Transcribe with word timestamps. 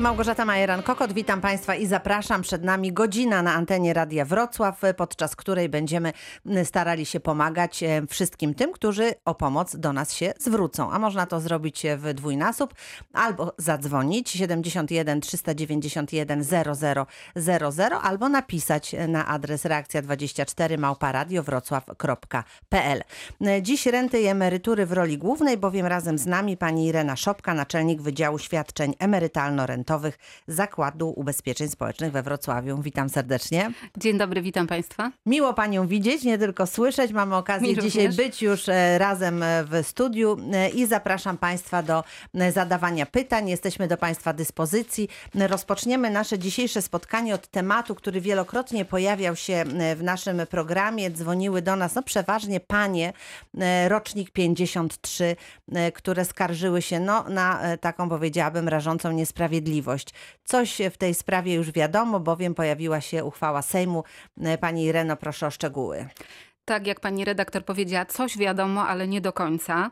Małgorzata 0.00 0.44
Majeran-Kokot, 0.44 1.12
witam 1.12 1.40
Państwa 1.40 1.74
i 1.74 1.86
zapraszam. 1.86 2.42
Przed 2.42 2.64
nami 2.64 2.92
godzina 2.92 3.42
na 3.42 3.54
antenie 3.54 3.94
Radia 3.94 4.24
Wrocław, 4.24 4.80
podczas 4.96 5.36
której 5.36 5.68
będziemy 5.68 6.12
starali 6.64 7.06
się 7.06 7.20
pomagać 7.20 7.82
e, 7.82 8.02
wszystkim 8.10 8.54
tym, 8.54 8.72
którzy 8.72 9.14
o 9.24 9.34
pomoc 9.34 9.76
do 9.76 9.92
nas 9.92 10.14
się 10.14 10.32
zwrócą. 10.38 10.90
A 10.90 10.98
można 10.98 11.26
to 11.26 11.40
zrobić 11.40 11.82
w 11.96 12.14
dwójnasób 12.14 12.74
albo 13.12 13.54
zadzwonić 13.56 14.30
71 14.30 15.20
391 15.20 16.44
0000 16.44 17.06
albo 18.02 18.28
napisać 18.28 18.96
na 19.08 19.26
adres 19.26 19.64
reakcja24 19.64 20.78
małparadiowrocław.pl. 20.78 23.02
Dziś 23.62 23.86
renty 23.86 24.20
i 24.20 24.26
emerytury 24.26 24.86
w 24.86 24.92
roli 24.92 25.18
głównej, 25.18 25.56
bowiem 25.56 25.86
razem 25.86 26.18
z 26.18 26.26
nami 26.26 26.56
pani 26.56 26.86
Irena 26.86 27.16
Szopka, 27.16 27.54
naczelnik 27.54 28.02
Wydziału 28.02 28.38
Świadczeń 28.38 28.94
Emerytalno-Rentowych 28.98 29.87
Zakładu 30.48 31.12
Ubezpieczeń 31.16 31.68
Społecznych 31.68 32.12
we 32.12 32.22
Wrocławiu. 32.22 32.82
Witam 32.82 33.08
serdecznie. 33.08 33.70
Dzień 33.96 34.18
dobry, 34.18 34.42
witam 34.42 34.66
Państwa. 34.66 35.12
Miło 35.26 35.54
Panią 35.54 35.86
widzieć, 35.86 36.22
nie 36.22 36.38
tylko 36.38 36.66
słyszeć. 36.66 37.12
Mamy 37.12 37.36
okazję 37.36 37.68
Mi 37.68 37.74
dzisiaj 37.74 38.06
również. 38.06 38.16
być 38.16 38.42
już 38.42 38.68
e, 38.68 38.98
razem 38.98 39.42
e, 39.42 39.64
w 39.64 39.86
studiu 39.86 40.36
e, 40.52 40.68
i 40.68 40.86
zapraszam 40.86 41.38
Państwa 41.38 41.82
do 41.82 42.04
zadawania 42.52 43.06
pytań. 43.06 43.48
Jesteśmy 43.48 43.88
do 43.88 43.96
Państwa 43.96 44.32
dyspozycji. 44.32 45.08
Rozpoczniemy 45.34 46.10
nasze 46.10 46.38
dzisiejsze 46.38 46.82
spotkanie 46.82 47.34
od 47.34 47.48
tematu, 47.48 47.94
który 47.94 48.20
wielokrotnie 48.20 48.84
pojawiał 48.84 49.36
się 49.36 49.64
w 49.96 50.02
naszym 50.02 50.40
programie. 50.50 51.10
Dzwoniły 51.10 51.62
do 51.62 51.76
nas 51.76 51.94
no, 51.94 52.02
przeważnie 52.02 52.60
panie, 52.60 53.12
rocznik 53.88 54.30
53, 54.30 55.36
e, 55.72 55.92
które 55.92 56.24
skarżyły 56.24 56.82
się 56.82 57.00
no, 57.00 57.24
na 57.28 57.60
taką, 57.80 58.08
powiedziałabym, 58.08 58.68
rażącą 58.68 59.12
niesprawiedliwość. 59.12 59.77
Coś 60.44 60.80
w 60.90 60.96
tej 60.96 61.14
sprawie 61.14 61.54
już 61.54 61.72
wiadomo, 61.72 62.20
bowiem 62.20 62.54
pojawiła 62.54 63.00
się 63.00 63.24
uchwała 63.24 63.62
Sejmu. 63.62 64.04
Pani 64.60 64.84
Ireno, 64.84 65.16
proszę 65.16 65.46
o 65.46 65.50
szczegóły. 65.50 66.08
Tak, 66.68 66.86
jak 66.86 67.00
pani 67.00 67.24
redaktor 67.24 67.64
powiedziała, 67.64 68.04
coś 68.04 68.38
wiadomo, 68.38 68.88
ale 68.88 69.08
nie 69.08 69.20
do 69.20 69.32
końca. 69.32 69.90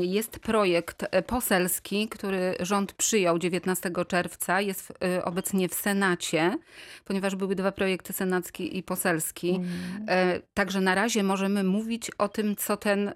Jest 0.00 0.38
projekt 0.38 1.04
e, 1.10 1.22
poselski, 1.22 2.08
który 2.08 2.54
rząd 2.60 2.92
przyjął 2.92 3.38
19 3.38 3.90
czerwca, 4.08 4.60
jest 4.60 4.90
y, 4.90 5.24
obecnie 5.24 5.68
w 5.68 5.74
Senacie, 5.74 6.58
ponieważ 7.04 7.36
były 7.36 7.54
dwa 7.54 7.72
projekty 7.72 8.12
senacki 8.12 8.78
i 8.78 8.82
poselski. 8.82 9.60
E, 10.08 10.40
Także 10.54 10.80
na 10.80 10.94
razie 10.94 11.22
możemy 11.22 11.64
mówić 11.64 12.10
o 12.18 12.28
tym, 12.28 12.56
co 12.56 12.76
ten 12.76 13.12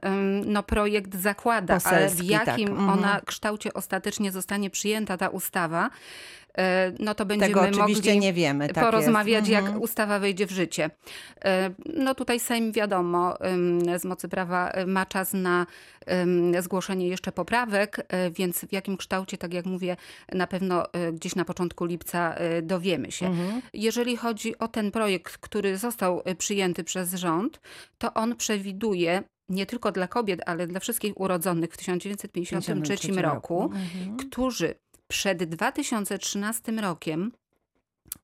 no, 0.46 0.62
projekt 0.62 1.16
zakłada, 1.16 1.74
ale 1.74 1.80
w 1.80 1.84
Poselski, 1.84 2.30
tak. 2.30 2.46
jakim 2.46 2.68
Mhm. 2.68 2.90
ona 2.90 3.20
kształcie 3.26 3.74
ostatecznie 3.74 4.32
zostanie 4.32 4.70
przyjęta, 4.70 5.16
ta 5.16 5.28
ustawa, 5.28 5.84
e, 5.86 5.90
no 6.98 7.14
to 7.14 7.26
będziemy 7.26 7.54
Tego 7.54 7.60
oczywiście 7.68 8.10
mogli 8.10 8.20
nie 8.20 8.32
wiemy. 8.32 8.68
Tak 8.68 8.84
porozmawiać, 8.84 9.48
jest. 9.48 9.58
Mhm. 9.58 9.74
jak 9.74 9.82
ustawa 9.84 10.18
wejdzie 10.18 10.46
w 10.46 10.50
życie. 10.50 10.90
E, 11.44 11.70
No 11.96 12.14
tutaj 12.14 12.40
Sejm 12.40 12.72
wiadomo, 12.72 13.34
z 13.98 14.04
mocy 14.04 14.28
prawa 14.28 14.72
y, 14.72 14.86
ma 14.86 15.06
czas 15.06 15.32
na 15.32 15.66
zgłoszenie 16.60 17.08
jeszcze 17.08 17.32
poprawek, 17.32 18.06
więc 18.32 18.58
w 18.64 18.72
jakim 18.72 18.96
kształcie, 18.96 19.38
tak 19.38 19.54
jak 19.54 19.66
mówię, 19.66 19.96
na 20.32 20.46
pewno 20.46 20.86
gdzieś 21.12 21.34
na 21.34 21.44
początku 21.44 21.84
lipca 21.84 22.34
dowiemy 22.62 23.12
się. 23.12 23.26
Mhm. 23.26 23.62
Jeżeli 23.74 24.16
chodzi 24.16 24.58
o 24.58 24.68
ten 24.68 24.90
projekt, 24.90 25.38
który 25.38 25.76
został 25.76 26.22
przyjęty 26.38 26.84
przez 26.84 27.14
rząd, 27.14 27.60
to 27.98 28.14
on 28.14 28.36
przewiduje 28.36 29.22
nie 29.48 29.66
tylko 29.66 29.92
dla 29.92 30.08
kobiet, 30.08 30.40
ale 30.46 30.66
dla 30.66 30.80
wszystkich 30.80 31.20
urodzonych 31.20 31.72
w 31.72 31.76
1953 31.76 33.12
roku, 33.22 33.62
Mhm. 33.62 34.16
którzy 34.16 34.74
przed 35.10 35.44
2013 35.44 36.72
rokiem 36.72 37.32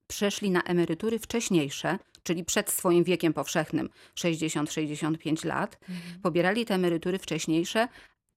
przeszli 0.07 0.51
na 0.51 0.63
emerytury 0.63 1.19
wcześniejsze, 1.19 1.99
czyli 2.23 2.45
przed 2.45 2.71
swoim 2.71 3.05
wiekiem 3.05 3.33
powszechnym 3.33 3.89
60-65 4.15 5.45
lat, 5.45 5.79
Mhm. 5.89 6.21
pobierali 6.23 6.65
te 6.65 6.75
emerytury 6.75 7.19
wcześniejsze 7.19 7.89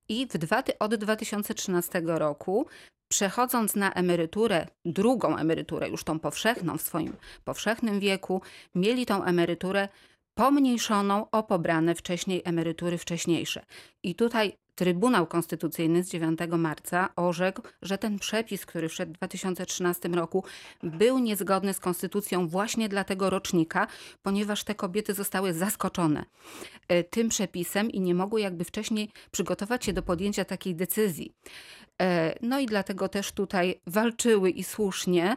i 0.09 0.27
w 0.27 0.37
dwa, 0.37 0.63
od 0.79 0.95
2013 0.95 2.01
roku 2.05 2.67
przechodząc 3.11 3.75
na 3.75 3.93
emeryturę, 3.93 4.67
drugą 4.85 5.37
emeryturę, 5.37 5.89
już 5.89 6.03
tą 6.03 6.19
powszechną 6.19 6.77
w 6.77 6.81
swoim 6.81 7.15
powszechnym 7.43 7.99
wieku, 7.99 8.41
mieli 8.75 9.05
tą 9.05 9.23
emeryturę 9.23 9.87
pomniejszoną 10.33 11.29
o 11.31 11.43
pobrane 11.43 11.95
wcześniej 11.95 12.41
emerytury 12.45 12.97
wcześniejsze. 12.97 13.65
I 14.03 14.15
tutaj 14.15 14.53
Trybunał 14.79 15.27
Konstytucyjny 15.27 16.03
z 16.03 16.09
9 16.09 16.39
marca 16.57 17.09
orzekł, 17.15 17.61
że 17.81 17.97
ten 17.97 18.19
przepis, 18.19 18.65
który 18.65 18.89
wszedł 18.89 19.13
w 19.13 19.15
2013 19.15 20.09
roku, 20.09 20.43
był 20.83 21.19
niezgodny 21.19 21.73
z 21.73 21.79
konstytucją 21.79 22.47
właśnie 22.47 22.89
dla 22.89 23.03
tego 23.03 23.29
rocznika, 23.29 23.87
ponieważ 24.23 24.63
te 24.63 24.75
kobiety 24.75 25.13
zostały 25.13 25.53
zaskoczone 25.53 26.25
e, 26.87 27.03
tym 27.03 27.29
przepisem 27.29 27.91
i 27.91 27.99
nie 27.99 28.15
mogły 28.15 28.41
jakby 28.41 28.63
wcześniej 28.63 29.09
przygotować 29.31 29.85
się 29.85 29.93
do 29.93 30.01
podjęcia 30.01 30.45
takiej 30.45 30.75
decyzji. 30.75 31.33
E, 32.01 32.35
No 32.41 32.59
i 32.59 32.65
dlatego 32.65 33.09
też 33.09 33.31
tutaj 33.31 33.81
walczyły 33.87 34.49
i 34.49 34.63
słusznie, 34.63 35.35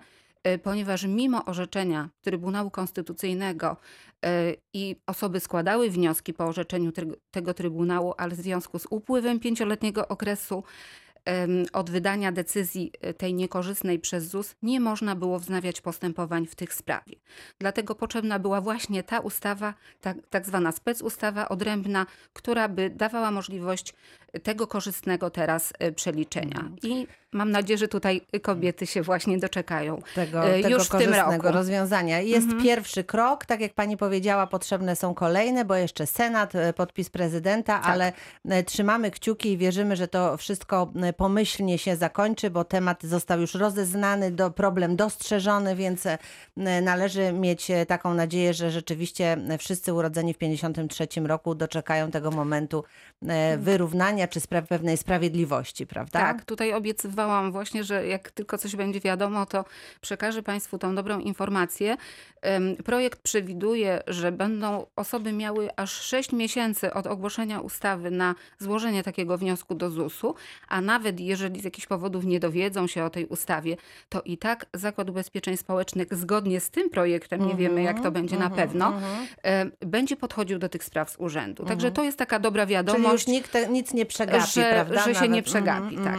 ponieważ 0.62 1.04
mimo 1.04 1.44
orzeczenia 1.44 2.08
Trybunału 2.20 2.70
Konstytucyjnego 2.70 3.76
e, 4.24 4.54
i 4.72 4.96
osoby 5.06 5.40
składały 5.40 5.90
wnioski 5.90 6.34
po 6.34 6.44
orzeczeniu 6.44 6.92
tego 7.30 7.54
Trybunału, 7.54 8.14
ale 8.18 8.34
w 8.34 8.40
związku 8.40 8.78
z 8.78 8.86
upływem 8.90 9.40
pięcioletniego 9.40 10.08
okresu 10.08 10.64
od 11.72 11.90
wydania 11.90 12.32
decyzji 12.32 12.92
e, 13.00 13.14
tej 13.14 13.34
niekorzystnej 13.34 13.98
przez 13.98 14.24
ZUS 14.24 14.54
nie 14.62 14.80
można 14.80 15.16
było 15.16 15.38
wznawiać 15.38 15.80
postępowań 15.80 16.46
w 16.46 16.54
tych 16.54 16.74
sprawie. 16.74 17.16
Dlatego 17.58 17.94
potrzebna 17.94 18.38
była 18.38 18.60
właśnie 18.60 19.02
ta 19.02 19.20
ustawa, 19.20 19.74
tak, 20.00 20.16
tak 20.30 20.46
zwana 20.46 20.72
specustawa 20.72 21.48
odrębna, 21.48 22.06
która 22.32 22.68
by 22.68 22.90
dawała 22.90 23.30
możliwość 23.30 23.94
tego 24.42 24.66
korzystnego 24.66 25.30
teraz 25.30 25.72
e, 25.78 25.92
przeliczenia. 25.92 26.56
Mhm. 26.60 26.76
I 26.82 27.06
mam 27.32 27.50
nadzieję, 27.50 27.78
że 27.78 27.88
tutaj 27.88 28.20
kobiety 28.42 28.86
się 28.86 29.02
właśnie 29.02 29.38
doczekają. 29.38 30.02
tego, 30.14 30.44
E, 30.44 30.62
tego 30.62 30.68
już 30.68 30.86
w 30.86 30.90
tym 30.90 30.98
korzystnego 30.98 31.42
roku. 31.42 31.54
rozwiązania. 31.56 32.20
Jest 32.20 32.44
Mhm. 32.46 32.62
pierwszy 32.62 33.04
krok, 33.04 33.46
tak 33.46 33.60
jak 33.60 33.74
pani 33.74 33.96
powiedziała, 33.96 34.46
potrzebne 34.46 34.96
są 34.96 35.14
kolejne, 35.14 35.64
bo 35.64 35.74
jeszcze 35.74 36.06
Senat, 36.06 36.54
e, 36.54 36.72
podpis 36.72 37.10
prezydenta, 37.10 37.78
Tak. 37.78 37.86
ale 37.90 38.12
trzymamy 38.66 39.10
kciuki 39.10 39.52
i 39.52 39.58
wierzymy, 39.58 39.96
że 39.96 40.08
to 40.08 40.36
wszystko 40.36 40.92
pomyślnie 41.16 41.78
się 41.78 41.96
zakończy, 41.96 42.50
bo 42.50 42.64
temat 42.64 43.02
został 43.02 43.40
już 43.40 43.54
rozeznany, 43.54 44.30
do, 44.30 44.50
problem 44.50 44.96
dostrzeżony, 44.96 45.76
więc 45.76 46.04
należy 46.82 47.32
mieć 47.32 47.68
taką 47.88 48.14
nadzieję, 48.14 48.54
że 48.54 48.70
rzeczywiście 48.70 49.36
wszyscy 49.58 49.94
urodzeni 49.94 50.34
w 50.34 50.38
53 50.38 51.06
roku 51.26 51.54
doczekają 51.54 52.10
tego 52.10 52.30
momentu 52.30 52.84
e, 53.28 53.58
czy 54.28 54.40
spra- 54.40 54.62
pewnej 54.62 54.96
sprawiedliwości, 54.96 55.86
prawda? 55.86 56.18
Tak, 56.20 56.44
tutaj 56.44 56.72
obiecywałam 56.72 57.52
właśnie, 57.52 57.84
że 57.84 58.06
jak 58.06 58.30
tylko 58.30 58.58
coś 58.58 58.76
będzie 58.76 59.00
wiadomo, 59.00 59.46
to 59.46 59.64
przekażę 60.00 60.42
Państwu 60.42 60.78
tą 60.78 60.94
dobrą 60.94 61.18
informację. 61.18 61.96
Projekt 62.84 63.22
przewiduje, 63.22 64.02
że 64.06 64.32
będą 64.32 64.86
osoby 64.96 65.32
miały 65.32 65.68
aż 65.76 65.92
6 65.92 66.32
miesięcy 66.32 66.94
od 66.94 67.06
ogłoszenia 67.06 67.60
ustawy 67.60 68.10
na 68.10 68.34
złożenie 68.58 69.02
takiego 69.02 69.38
wniosku 69.38 69.74
do 69.74 69.90
ZUS-u, 69.90 70.34
a 70.68 70.80
nawet 70.80 71.20
jeżeli 71.20 71.60
z 71.60 71.64
jakichś 71.64 71.86
powodów 71.86 72.24
nie 72.24 72.40
dowiedzą 72.40 72.86
się 72.86 73.04
o 73.04 73.10
tej 73.10 73.26
ustawie, 73.26 73.76
to 74.08 74.22
i 74.22 74.38
tak 74.38 74.66
Zakład 74.74 75.10
Ubezpieczeń 75.10 75.56
Społecznych 75.56 76.14
zgodnie 76.14 76.60
z 76.60 76.70
tym 76.70 76.90
projektem, 76.90 77.46
nie 77.46 77.54
wiemy 77.54 77.82
jak 77.82 78.02
to 78.02 78.10
będzie 78.10 78.38
na 78.38 78.46
mhm, 78.46 78.68
pewno, 78.68 78.86
mhm. 78.86 79.26
em, 79.42 79.72
będzie 79.80 80.16
podchodził 80.16 80.58
do 80.58 80.68
tych 80.68 80.84
spraw 80.84 81.10
z 81.10 81.16
urzędu. 81.18 81.64
Także 81.64 81.86
Mhm. 81.88 81.94
to 81.94 82.04
jest 82.04 82.18
taka 82.18 82.38
dobra 82.38 82.62
Czyli 82.62 82.72
wiadomość. 82.72 83.12
już 83.12 83.26
nikt 83.26 83.56
nic 83.70 83.92
nie 83.94 84.06
przegapi, 84.14 84.52
że- 84.54 84.70
prawda? 84.72 84.98
że 84.98 85.04
się 85.04 85.12
Nawet- 85.12 85.30
nie 85.30 85.42
przegapi, 85.42 85.96
tak. 85.96 86.18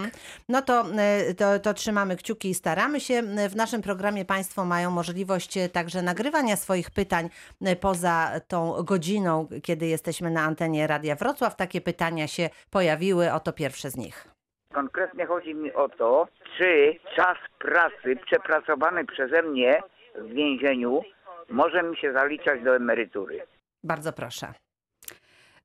No 0.49 0.61
to, 0.61 0.85
e, 0.97 1.33
to, 1.33 1.59
to 1.59 1.73
trzymamy 1.73 2.15
kciuki 2.15 2.49
i 2.49 2.53
staramy 2.53 2.99
się. 2.99 3.21
W 3.49 3.55
naszym 3.55 3.81
programie 3.81 4.25
Państwo 4.25 4.65
mają 4.65 4.91
możliwość 4.91 5.57
e, 5.57 5.69
także 5.69 6.01
nagrywania 6.01 6.55
swoich 6.55 6.91
pytań 6.91 7.29
e, 7.61 7.75
poza 7.75 8.31
tą 8.47 8.83
godziną, 8.83 9.47
kiedy 9.63 9.85
jesteśmy 9.87 10.31
na 10.31 10.41
antenie 10.41 10.87
Radia 10.87 11.15
Wrocław. 11.15 11.55
Takie 11.55 11.81
pytania 11.81 12.27
się 12.27 12.49
pojawiły. 12.69 13.33
Oto 13.33 13.53
pierwsze 13.53 13.89
z 13.89 13.97
nich. 13.97 14.27
Konkretnie 14.73 15.25
chodzi 15.25 15.55
mi 15.55 15.73
o 15.73 15.89
to, 15.89 16.27
czy 16.57 16.95
czas 17.15 17.37
pracy 17.59 18.15
przepracowany 18.25 19.05
przeze 19.05 19.41
mnie 19.41 19.81
w 20.15 20.33
więzieniu 20.33 21.01
może 21.49 21.83
mi 21.83 21.97
się 21.97 22.13
zaliczać 22.13 22.63
do 22.63 22.75
emerytury. 22.75 23.41
Bardzo 23.83 24.13
proszę. 24.13 24.53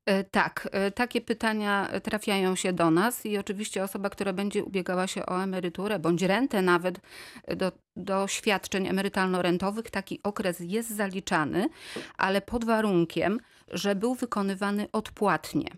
E, 0.09 0.25
Tak, 0.25 0.69
e, 0.73 0.91
takie 0.91 1.21
pytania 1.21 1.89
trafiają 2.03 2.57
się 2.57 2.73
do 2.73 2.91
nas 2.91 3.27
i 3.27 3.39
oczywiście 3.39 3.85
osoba, 3.85 4.11
która 4.11 4.33
będzie 4.33 4.65
ubiegała 4.65 5.07
się 5.07 5.27
o 5.27 5.43
emeryturę 5.43 5.99
bądź 5.99 6.23
rentę 6.23 6.63
nawet 6.63 7.01
e, 7.45 7.57
do, 7.57 7.73
do 7.97 8.29
świadczeń 8.29 8.89
emerytalno-rentowych, 8.89 9.91
taki 9.91 10.21
okres 10.23 10.57
jest 10.61 10.97
zaliczany, 10.97 11.69
ale 12.17 12.41
pod 12.41 12.65
warunkiem, 12.65 13.41
że 13.73 13.95
był 13.95 14.15
wykonywany 14.15 14.89
odpłatnie. 14.93 15.69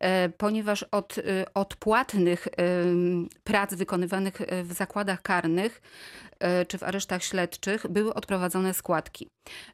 E, 0.00 0.28
ponieważ 0.28 0.82
od 0.82 1.18
e, 1.18 1.22
odpłatnych 1.54 2.48
em, 2.56 3.28
prac 3.44 3.74
wykonywanych 3.74 4.40
e, 4.40 4.64
w 4.64 4.72
zakładach 4.72 5.22
karnych 5.22 5.82
e, 6.38 6.66
czy 6.66 6.78
w 6.78 6.82
aresztach 6.82 7.24
śledczych 7.24 7.86
były 7.90 8.14
odprowadzone 8.14 8.74
składki. 8.74 9.28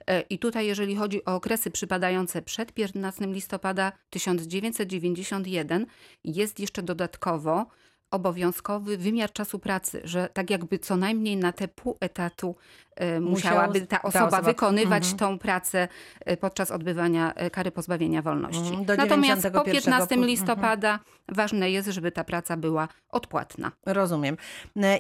E, 0.07 0.21
I 0.21 0.39
tutaj, 0.39 0.67
jeżeli 0.67 0.97
chodzi 0.97 1.25
o 1.25 1.35
okresy 1.35 1.71
przypadające 1.71 2.43
przed 2.43 2.73
15 2.73 3.27
listopada 3.27 3.93
1991, 4.11 5.87
jest 6.25 6.61
jeszcze 6.61 6.83
dodatkowo 6.83 7.67
obowiązkowy 8.11 8.97
wymiar 8.99 9.33
czasu 9.33 9.59
pracy, 9.59 10.01
że 10.05 10.29
tak 10.33 10.51
jakby 10.51 10.79
co 10.79 10.97
najmniej 10.97 11.37
na 11.37 11.53
te 11.53 11.69
pół 11.69 11.97
etatu 12.01 12.57
e, 12.97 13.21
musiałaby 13.21 13.81
ta 13.81 14.03
osoba, 14.03 14.27
osoba- 14.27 14.43
wykonywać 14.43 15.03
Mhm. 15.03 15.19
tą 15.19 15.39
pracę 15.39 15.89
e, 16.21 16.37
podczas 16.37 16.71
odbywania 16.71 17.35
e, 17.35 17.51
kary 17.51 17.71
pozbawienia 17.71 18.23
wolności. 18.23 18.59
Mhm, 18.61 18.85
do 18.85 18.97
Natomiast 18.97 19.43
po 19.43 19.49
91 19.49 19.83
15 19.83 20.17
pu- 20.17 20.25
listopada 20.27 20.99
ważne 21.29 21.71
jest, 21.71 21.89
żeby 21.89 22.13
ta 22.13 22.25
praca 22.25 22.57
była 22.57 22.89
odpłatna. 23.11 23.73
Rozumiem. 23.87 24.37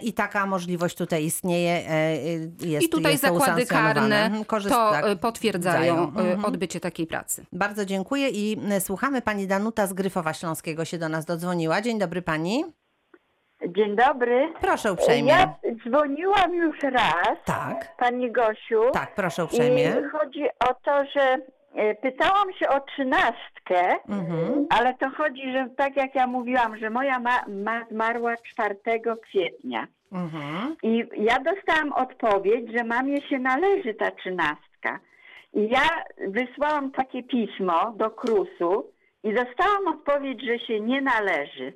I 0.03 0.13
taka 0.13 0.47
możliwość 0.47 0.97
tutaj 0.97 1.25
istnieje. 1.25 1.83
Jest, 2.61 2.87
I 2.87 2.89
tutaj 2.89 3.13
jest 3.13 3.23
zakłady 3.25 3.67
karne 3.67 4.25
Mhm, 4.25 4.45
korzyst- 4.45 4.69
to 4.69 4.91
tak. 4.91 5.19
potwierdzają 5.21 5.99
Mhm. 6.09 6.45
odbycie 6.45 6.81
takiej 6.81 7.07
pracy. 7.07 7.45
Bardzo 7.53 7.85
dziękuję 7.85 8.29
i 8.29 8.57
słuchamy. 8.81 9.23
Pani 9.23 9.47
Danuta 9.47 9.87
z 9.87 9.93
Gryfowa 9.93 10.33
Śląskiego 10.35 10.85
się 10.85 10.99
do 10.99 11.09
nas 11.09 11.25
dodzwoniła. 11.25 11.83
Dzień 11.83 11.99
dobry 11.99 12.23
pani. 12.23 12.65
Dzień 13.69 13.97
dobry. 13.97 14.53
Proszę 14.61 14.93
uprzejmie. 14.93 15.29
Ja 15.33 15.55
dzwoniłam 15.87 16.55
już 16.55 16.83
raz, 16.83 17.29
Tak, 17.45 17.97
pani 17.97 18.33
Gosiu. 18.33 18.91
tak, 18.93 19.15
proszę 19.15 19.45
uprzejmie. 19.45 19.83
I 19.83 20.09
chodzi 20.19 20.45
o 20.71 20.75
to, 20.75 21.05
że 21.15 21.39
e, 21.75 21.95
pytałam 21.95 22.53
się 22.53 22.69
o 22.69 22.81
trzynastkę, 22.81 23.95
Mhm. 24.09 24.67
ale 24.71 24.95
to 24.95 25.11
chodzi, 25.11 25.53
że 25.53 25.69
tak 25.77 25.97
jak 25.97 26.15
ja 26.15 26.27
mówiłam, 26.27 26.77
że 26.79 26.91
moja 26.91 27.19
ma, 27.19 27.45
ma 27.49 27.85
zmarła 27.91 28.35
4 28.37 28.77
kwietnia. 29.23 29.87
Mhm. 30.13 30.77
I 30.83 31.09
ja 31.17 31.39
dostałam 31.41 31.93
odpowiedź, 31.93 32.73
że 32.79 32.85
mamie 32.85 33.23
się 33.23 33.39
należy 33.39 33.95
ta 33.95 34.11
trzynastka. 34.11 34.99
I 35.55 35.69
ja 35.69 35.83
wysłałam 36.29 36.93
takie 36.93 37.23
pismo 37.23 37.93
do 37.97 38.11
KRUS-u 38.11 38.93
i 39.23 39.35
dostałam 39.35 39.87
odpowiedź, 39.89 40.41
że 40.45 40.59
się 40.59 40.81
nie 40.81 41.01
należy. 41.01 41.73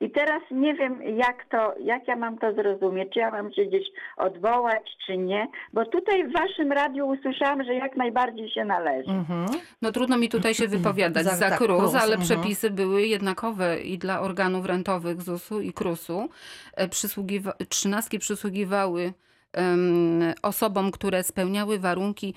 I 0.00 0.10
teraz 0.10 0.42
nie 0.50 0.74
wiem, 0.74 1.02
jak 1.02 1.44
to, 1.50 1.74
jak 1.80 2.08
ja 2.08 2.16
mam 2.16 2.38
to 2.38 2.52
zrozumieć, 2.52 3.12
czy 3.12 3.18
ja 3.18 3.30
mam 3.30 3.52
się 3.52 3.64
gdzieś 3.64 3.82
odwołać, 4.16 4.82
czy 5.06 5.16
nie, 5.18 5.46
bo 5.72 5.84
tutaj 5.84 6.28
w 6.28 6.32
waszym 6.32 6.72
radiu 6.72 7.08
usłyszałam, 7.08 7.64
że 7.64 7.74
jak 7.74 7.96
najbardziej 7.96 8.50
się 8.50 8.64
należy. 8.64 9.10
Mhm. 9.10 9.46
No 9.82 9.92
trudno 9.92 10.18
mi 10.18 10.28
tutaj 10.28 10.54
się 10.54 10.68
wypowiadać 10.78 11.24
Za- 11.24 11.36
za, 11.36 11.48
tak, 11.48 11.58
KRUS, 11.58 11.78
KRUS, 11.80 11.94
ale 11.94 12.14
mhm. 12.16 12.22
przepisy 12.22 12.70
były 12.70 13.02
jednakowe 13.06 13.80
i 13.80 13.98
dla 13.98 14.20
organów 14.20 14.66
rentowych 14.66 15.22
ZUS-u 15.22 15.60
i 15.60 15.72
KRUS-u. 15.72 16.28
E, 16.76 16.88
Przysługiwa- 16.88 17.52
trzynastki 17.68 18.18
przysługiwały 18.18 19.12
em, 19.52 20.20
osobom, 20.42 20.90
które 20.90 21.22
spełniały 21.22 21.78
warunki 21.78 22.34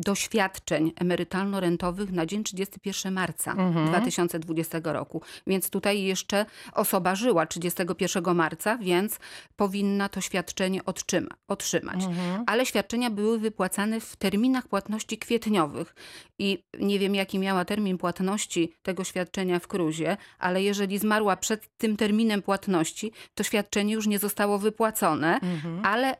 doświadczeń 0.00 0.92
emerytalno-rentowych 1.00 2.12
na 2.12 2.26
dzień 2.26 2.44
31 2.44 3.12
marca 3.14 3.52
Mhm. 3.52 3.86
2020 3.88 4.78
roku. 4.84 5.22
Więc 5.46 5.70
tutaj 5.70 6.02
jeszcze 6.02 6.46
osoba 6.72 7.14
żyła 7.14 7.46
31 7.46 8.34
marca, 8.34 8.78
więc 8.78 9.18
powinna 9.56 10.08
to 10.08 10.20
świadczenie 10.20 10.84
odczyma, 10.84 11.28
otrzymać 11.48 12.04
Mhm. 12.04 12.44
ale 12.46 12.66
świadczenia 12.66 13.10
były 13.10 13.38
wypłacane 13.38 14.00
w 14.00 14.16
terminach 14.16 14.68
płatności 14.68 15.18
kwietniowych. 15.18 15.94
I 16.38 16.64
nie 16.80 16.98
wiem, 16.98 17.14
jaki 17.14 17.38
miała 17.38 17.64
termin 17.64 17.98
płatności 17.98 18.72
tego 18.82 19.04
świadczenia 19.04 19.58
w 19.58 19.66
Kruzie, 19.68 20.16
ale 20.38 20.62
jeżeli 20.62 20.98
zmarła 20.98 21.36
przed 21.36 21.76
tym 21.76 21.96
terminem 21.96 22.42
płatności, 22.42 23.12
to 23.34 23.42
świadczenie 23.42 23.94
już 23.94 24.06
nie 24.06 24.18
zostało 24.18 24.58
wypłacone, 24.58 25.40
Mhm. 25.42 25.80
ale 25.84 26.16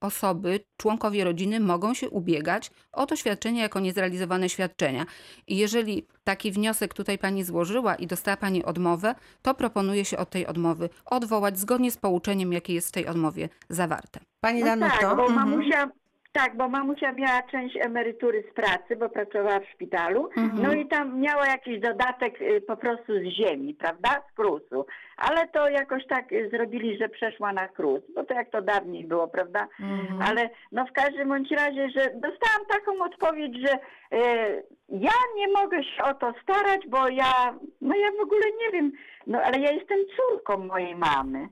osoby, 0.00 0.60
członkowie 0.76 1.24
rodziny 1.24 1.60
mogą 1.60 1.94
się 1.94 2.10
ubiegać 2.10 2.70
o 2.92 3.06
to 3.06 3.16
świadczenie 3.16 3.60
jako 3.60 3.80
niezrealizowane 3.80 4.48
świadczenia. 4.48 5.06
I 5.46 5.56
jeżeli 5.56 6.06
taki 6.24 6.52
wniosek 6.52 6.94
tutaj 6.94 7.18
pani 7.18 7.44
złożyła 7.44 7.94
i 7.94 8.06
dostała 8.06 8.36
pani 8.36 8.64
odmowę, 8.64 9.14
to 9.42 9.54
proponuje 9.54 10.04
się 10.04 10.16
od 10.16 10.30
tej 10.30 10.46
odmowy 10.46 10.88
odwołać 11.04 11.58
zgodnie 11.58 11.90
z 11.90 11.96
pouczeniem, 11.96 12.52
jakie 12.52 12.74
jest 12.74 12.88
w 12.88 12.92
tej 12.92 13.06
odmowie 13.06 13.48
zawarte. 13.68 14.20
Pani 14.40 14.60
No 14.60 14.66
Danuto. 14.66 14.98
tak, 15.00 15.16
bo 15.16 15.26
mhm. 15.26 15.34
mamusia, 15.34 15.90
tak, 16.34 16.56
bo 16.56 16.68
mamusia 16.68 17.12
miała 17.12 17.42
część 17.42 17.76
emerytury 17.76 18.44
z 18.50 18.54
pracy, 18.54 18.96
bo 18.96 19.08
pracowała 19.08 19.60
w 19.60 19.68
szpitalu, 19.68 20.28
Mhm. 20.36 20.62
no 20.62 20.72
i 20.72 20.86
tam 20.88 21.20
miała 21.20 21.46
jakiś 21.46 21.80
dodatek 21.80 22.40
y, 22.42 22.60
po 22.60 22.76
prostu 22.76 23.12
z 23.12 23.22
ziemi, 23.24 23.74
prawda, 23.74 24.22
z 24.30 24.34
krusu. 24.36 24.86
Ale 25.16 25.48
to 25.48 25.68
jakoś 25.68 26.06
tak 26.06 26.32
y, 26.32 26.48
zrobili, 26.50 26.98
że 26.98 27.08
przeszła 27.08 27.52
na 27.52 27.68
krus, 27.68 28.00
bo 28.14 28.24
to 28.24 28.34
jak 28.34 28.50
to 28.50 28.62
dawniej 28.62 29.04
było, 29.04 29.28
prawda? 29.28 29.68
Mhm. 29.80 30.22
Ale 30.22 30.50
no 30.72 30.86
w 30.86 30.92
każdym 30.92 31.28
bądź 31.28 31.50
razie, 31.50 31.90
że 31.90 32.00
dostałam 32.00 32.66
taką 32.68 33.04
odpowiedź, 33.04 33.56
że 33.66 33.72
e, 34.18 34.62
ja 34.88 35.12
nie 35.36 35.48
mogę 35.48 35.84
się 35.84 36.02
o 36.04 36.14
to 36.14 36.32
starać, 36.42 36.80
bo 36.88 37.08
ja, 37.08 37.54
no 37.80 37.96
ja 37.96 38.10
w 38.18 38.20
ogóle 38.22 38.44
nie 38.64 38.70
wiem, 38.72 38.92
no 39.26 39.38
ale 39.42 39.58
ja 39.58 39.72
jestem 39.72 39.98
córką 40.16 40.58
mojej 40.58 40.96
mamy. 40.96 41.48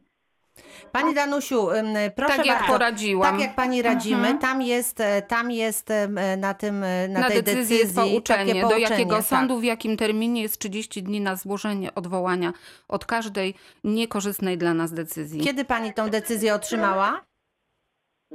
Pani 0.93 1.15
Danusiu, 1.15 1.69
proszę 2.17 2.37
tak 2.37 2.47
jak 2.47 2.59
bardzo. 2.59 2.73
poradziłam. 2.73 3.31
Tak 3.33 3.41
jak 3.41 3.55
pani 3.55 3.83
radzimy, 3.83 4.17
Mhm. 4.17 4.39
tam 4.39 4.63
jest, 4.63 5.01
e, 5.01 5.23
tam 5.23 5.51
jest 5.51 5.91
e, 5.91 6.09
na 6.37 6.55
tym, 6.55 6.85
e, 6.85 7.09
na, 7.09 7.21
na 7.21 7.29
tej 7.29 7.43
decyzji 7.43 7.79
jest 7.79 7.95
decyzji 7.95 8.13
pouczenie, 8.13 8.47
takie 8.47 8.61
do 8.61 8.69
pouczenie, 8.69 8.91
jakiego 8.91 9.17
tak. 9.17 9.25
sądu, 9.25 9.59
w 9.59 9.65
jakim 9.65 9.97
terminie 9.97 10.43
jest 10.43 10.59
30 10.59 11.03
dni 11.03 11.21
na 11.21 11.37
złożenie 11.37 11.95
odwołania 11.95 12.53
od 12.89 13.05
każdej 13.05 13.55
niekorzystnej 13.85 14.59
dla 14.59 14.75
nas 14.75 14.93
decyzji. 14.93 15.41
Kiedy 15.41 15.65
pani 15.65 15.95
tą 15.95 16.11
decyzję 16.11 16.55
otrzymała? 16.55 17.21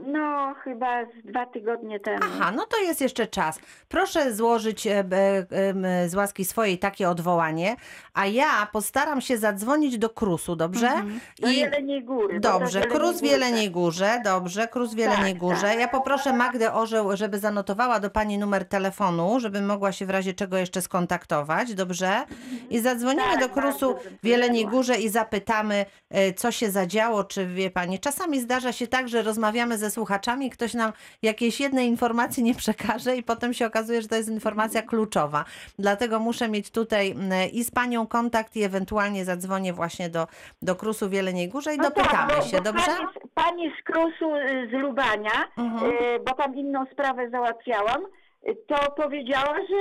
No 0.06 0.54
chyba 0.64 1.06
z 1.06 1.28
dwa 1.28 1.46
tygodnie 1.46 2.00
temu. 2.00 2.18
Aha, 2.24 2.52
no 2.56 2.66
to 2.66 2.78
jest 2.82 3.02
jeszcze 3.02 3.28
czas. 3.28 3.60
Proszę 3.88 4.34
złożyć 4.34 4.88
e, 4.88 5.00
e, 5.00 6.10
z 6.10 6.16
łaski 6.16 6.46
swojej 6.46 6.78
takie 6.80 7.10
odwołanie, 7.10 7.76
a 8.14 8.26
ja 8.26 8.68
postaram 8.72 9.22
się 9.22 9.38
zadzwonić 9.38 9.98
do 9.98 10.10
Krusu, 10.10 10.56
dobrze? 10.56 10.88
Mhm. 10.88 11.20
Do 11.40 11.48
Jeleniej 11.50 12.04
Góry. 12.04 12.40
Dobrze, 12.40 12.82
do 12.82 12.88
Krus 12.88 13.22
w 13.22 13.24
Jeleniej 13.24 13.72
Górze, 13.72 14.22
dobrze, 14.24 14.68
Krus 14.68 14.94
w 14.94 14.98
Jeleniej 14.98 15.34
Tak, 15.34 15.40
Górze. 15.40 15.62
tak. 15.62 15.80
Ja 15.80 15.88
poproszę 15.88 16.34
Magdę 16.34 16.74
Orzeł, 16.74 17.18
żeby 17.18 17.40
zanotowała 17.40 18.00
do 18.00 18.10
Pani 18.10 18.38
numer 18.38 18.66
telefonu, 18.66 19.40
żeby 19.40 19.62
mogła 19.62 19.92
się 19.92 20.06
w 20.06 20.10
razie 20.10 20.34
czego 20.34 20.58
jeszcze 20.58 20.82
skontaktować, 20.82 21.74
dobrze? 21.74 22.24
I 22.70 22.80
zadzwonimy 22.80 23.24
Tak, 23.32 23.40
do 23.40 23.50
Krusu 23.50 23.96
w 24.24 24.28
Jeleniej. 24.28 24.66
Górze 24.66 24.96
i 24.96 25.10
zapytamy, 25.10 25.86
e, 26.10 26.34
co 26.34 26.52
się 26.52 26.72
zadziało, 26.72 27.24
czy 27.24 27.46
wie 27.46 27.70
Pani. 27.72 28.00
Czasami 28.00 28.42
zdarza 28.42 28.72
się 28.72 28.88
tak, 28.88 29.10
że 29.10 29.22
rozmawiamy 29.22 29.78
ze 29.78 29.87
słuchaczami, 29.92 30.50
ktoś 30.50 30.74
nam 30.74 30.92
jakiejś 31.22 31.60
jednej 31.60 31.88
informacji 31.88 32.44
nie 32.44 32.56
przekaże 32.56 33.16
i 33.16 33.24
potem 33.24 33.54
się 33.54 33.66
okazuje, 33.66 34.02
że 34.02 34.08
to 34.08 34.16
jest 34.16 34.30
informacja 34.30 34.82
kluczowa. 34.82 35.46
Dlatego 35.80 36.20
muszę 36.20 36.50
mieć 36.50 36.72
tutaj 36.72 37.16
i 37.54 37.64
z 37.64 37.72
Panią 37.72 38.08
kontakt 38.08 38.56
i 38.56 38.64
ewentualnie 38.64 39.26
zadzwonię 39.26 39.74
właśnie 39.74 40.10
do, 40.10 40.28
do 40.62 40.76
Krusu 40.76 41.10
w 41.10 41.14
Jeleniej 41.14 41.50
Górze 41.50 41.74
i 41.74 41.78
No 41.78 41.84
dopytamy 41.84 42.34
tak, 42.34 42.44
się, 42.44 42.62
dobrze? 42.62 42.86
Pani, 42.86 43.08
z- 43.14 43.34
pani 43.34 43.72
z 43.80 43.84
Krusu 43.84 44.36
y, 44.36 44.68
z 44.70 44.72
Lubania, 44.72 45.32
Mhm. 45.58 45.92
y, 45.92 46.20
bo 46.26 46.34
tam 46.34 46.56
inną 46.56 46.86
sprawę 46.92 47.30
załatwiałam, 47.30 48.02
to 48.56 48.92
powiedziała, 48.92 49.56
że 49.56 49.76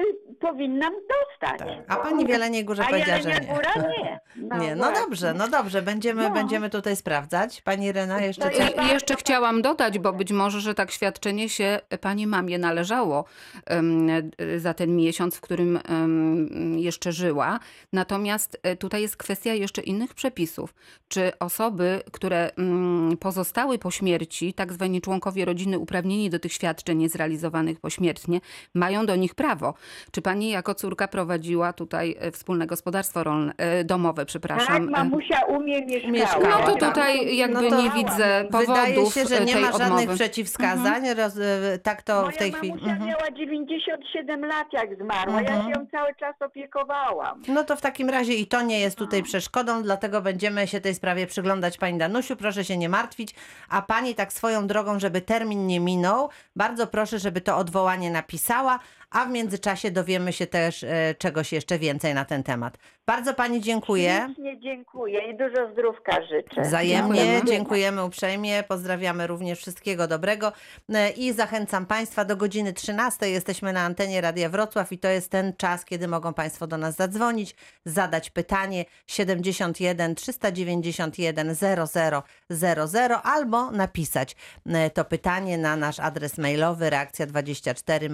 y, 0.00 0.34
powinnam 0.40 0.92
dostać. 0.92 1.68
A 1.88 1.96
pani 1.96 2.26
w 2.26 2.28
Jeleniej 2.28 2.64
Górze 2.64 2.82
A 2.82 2.88
powiedziała, 2.90 3.22
że 3.22 3.28
Jelenia 3.28 3.48
nie. 3.48 3.54
Góra 3.54 3.72
nie. 3.88 4.20
No, 4.36 4.58
Nie, 4.58 4.76
no 4.76 4.84
właśnie. 4.84 5.00
dobrze, 5.04 5.34
no 5.34 5.48
dobrze, 5.48 5.82
będziemy, 5.82 6.22
No. 6.22 6.30
będziemy 6.30 6.70
tutaj 6.70 6.96
sprawdzać. 6.96 7.62
Pani 7.62 7.92
Rena, 7.92 8.20
jeszcze 8.20 8.50
coś? 8.50 8.86
I 8.86 8.88
jeszcze 8.88 9.16
chciałam 9.16 9.62
dodać, 9.62 9.98
bo 9.98 10.12
być 10.12 10.32
może, 10.32 10.60
że 10.60 10.74
tak 10.74 10.90
świadczenie 10.90 11.48
się 11.48 11.80
pani 12.00 12.26
mamie 12.26 12.58
należało 12.58 13.24
em, 13.66 14.10
e, 14.10 14.58
za 14.58 14.74
ten 14.74 14.96
miesiąc, 14.96 15.36
w 15.36 15.40
którym 15.40 15.78
em, 15.88 16.78
jeszcze 16.78 17.12
żyła. 17.12 17.60
Natomiast 17.92 18.60
e, 18.62 18.76
tutaj 18.76 19.02
jest 19.02 19.16
kwestia 19.16 19.54
jeszcze 19.54 19.82
innych 19.82 20.14
przepisów. 20.14 20.74
Czy 21.08 21.38
osoby, 21.38 22.00
które 22.12 22.50
mm, 22.56 23.16
pozostały 23.16 23.78
po 23.78 23.90
śmierci, 23.90 24.54
tak 24.54 24.72
zwani 24.72 25.00
członkowie 25.00 25.44
rodziny 25.44 25.78
uprawnieni 25.78 26.30
do 26.30 26.38
tych 26.38 26.52
świadczeń 26.52 26.98
niezrealizowanych 26.98 27.80
pośmiertnie, 28.12 28.40
mają 28.74 29.06
do 29.06 29.16
nich 29.16 29.34
prawo? 29.34 29.74
Czy 30.10 30.22
pani 30.22 30.50
jako 30.50 30.74
córka 30.74 31.08
prowadziła 31.08 31.72
tutaj 31.72 32.16
e, 32.20 32.30
wspólne 32.30 32.66
gospodarstwo 32.66 33.24
rolne, 33.24 33.52
e, 33.56 33.84
domowe, 33.84 34.26
przepraszam? 34.26 34.66
Tak, 34.66 34.76
e, 34.82 35.04
mamusia 35.04 35.40
umie 35.48 35.86
mieszkała. 36.10 36.58
No 36.58 36.66
to 36.66 36.76
Tak. 36.76 36.88
tutaj 36.88 37.36
jakby 37.36 37.62
No 37.62 37.70
to 37.70 37.82
nie 37.82 37.90
widzę 37.90 38.44
powodów 38.50 38.68
Wydaje 38.68 39.10
się, 39.10 39.26
że 39.26 39.44
nie 39.44 39.52
tej 39.52 39.62
ma 39.62 39.72
żadnych 39.72 39.88
odmowy. 39.92 40.14
przeciwwskazań. 40.14 41.14
Roz, 41.14 41.36
e, 41.38 41.78
tak 41.78 42.02
to 42.02 42.20
Moja 42.22 42.30
w 42.32 42.36
tej 42.36 42.52
chwili. 42.52 42.68
mamusia 42.72 42.90
Mhm. 42.90 43.08
miała 43.08 43.30
97 43.30 44.44
lat 44.44 44.66
jak 44.72 44.96
zmarła. 44.98 45.42
Ja 45.42 45.48
Mhm. 45.50 45.62
się 45.74 45.80
ją 45.80 45.86
cały 45.90 46.14
czas 46.14 46.34
opiekowałam. 46.42 47.42
No 47.48 47.64
to 47.64 47.76
w 47.76 47.80
takim 47.80 48.10
razie 48.10 48.34
i 48.34 48.46
to 48.46 48.62
nie 48.62 48.80
jest 48.80 48.98
tutaj 48.98 49.22
przeszkodą, 49.22 49.82
dlatego 49.82 50.20
będziemy 50.22 50.66
się 50.66 50.80
tej 50.80 50.94
sprawie 50.94 51.26
przyglądać 51.26 51.78
Pani 51.78 51.98
Danusiu. 51.98 52.36
Proszę 52.36 52.64
się 52.64 52.76
nie 52.76 52.88
martwić. 52.88 53.34
A 53.68 53.82
Pani 53.82 54.14
tak 54.14 54.32
swoją 54.32 54.66
drogą, 54.66 54.98
żeby 55.00 55.20
termin 55.20 55.66
nie 55.66 55.80
minął, 55.80 56.28
bardzo 56.56 56.86
proszę, 56.86 57.18
żeby 57.18 57.40
to 57.40 57.56
odwołanie 57.92 58.10
napisała, 58.10 58.78
a 59.12 59.24
w 59.24 59.30
międzyczasie 59.30 59.90
dowiemy 59.90 60.32
się 60.32 60.46
też 60.46 60.84
e, 60.84 61.14
czegoś 61.18 61.52
jeszcze 61.52 61.78
więcej 61.78 62.14
na 62.14 62.24
ten 62.24 62.42
temat. 62.42 62.78
Bardzo 63.06 63.34
Pani 63.34 63.60
dziękuję. 63.60 64.26
Ślicznie 64.26 64.60
dziękuję 64.60 65.20
i 65.30 65.36
dużo 65.36 65.72
zdrówka 65.72 66.22
życzę. 66.26 66.62
Wzajemnie 66.62 67.42
Dziękujemy. 67.46 68.04
uprzejmie, 68.04 68.64
pozdrawiamy 68.68 69.26
również 69.26 69.58
wszystkiego 69.58 70.08
dobrego 70.08 70.52
E, 70.94 71.10
i 71.10 71.32
zachęcam 71.32 71.86
Państwa 71.86 72.24
do 72.24 72.36
godziny 72.36 72.72
13. 72.72 73.30
Jesteśmy 73.30 73.72
na 73.72 73.80
antenie 73.80 74.20
Radia 74.20 74.48
Wrocław 74.48 74.92
i 74.92 74.98
to 74.98 75.08
jest 75.08 75.30
ten 75.30 75.52
czas, 75.56 75.84
kiedy 75.84 76.08
mogą 76.08 76.34
Państwo 76.34 76.66
do 76.66 76.78
nas 76.78 76.96
zadzwonić, 76.96 77.56
zadać 77.84 78.30
pytanie 78.30 78.84
71 79.06 80.14
391 80.14 81.54
0000 81.54 83.22
albo 83.22 83.70
napisać 83.70 84.36
e, 84.66 84.90
to 84.90 85.04
pytanie 85.04 85.58
na 85.58 85.76
nasz 85.76 86.00
adres 86.00 86.38
mailowy 86.38 86.90
reakcja24 86.90 88.10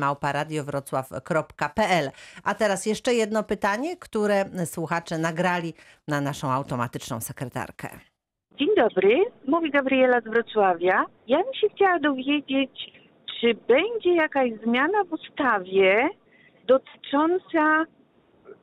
małparadiowrocław.pl. 0.93 2.11
A 2.45 2.55
teraz 2.55 2.87
jeszcze 2.87 3.15
jedno 3.15 3.43
pytanie, 3.43 3.97
które 3.97 4.45
słuchacze 4.65 5.19
nagrali 5.19 5.75
na 6.09 6.21
naszą 6.21 6.51
automatyczną 6.51 7.21
sekretarkę. 7.21 7.89
Dzień 8.59 8.69
dobry, 8.77 9.25
mówi 9.47 9.71
Gabriela 9.71 10.21
z 10.21 10.25
Wrocławia. 10.25 11.05
Ja 11.27 11.43
bym 11.43 11.55
się 11.55 11.69
chciała 11.69 11.99
dowiedzieć, 11.99 12.93
czy 13.41 13.55
będzie 13.69 14.15
jakaś 14.15 14.51
zmiana 14.65 15.05
w 15.05 15.13
ustawie 15.13 16.09
dotycząca 16.67 17.85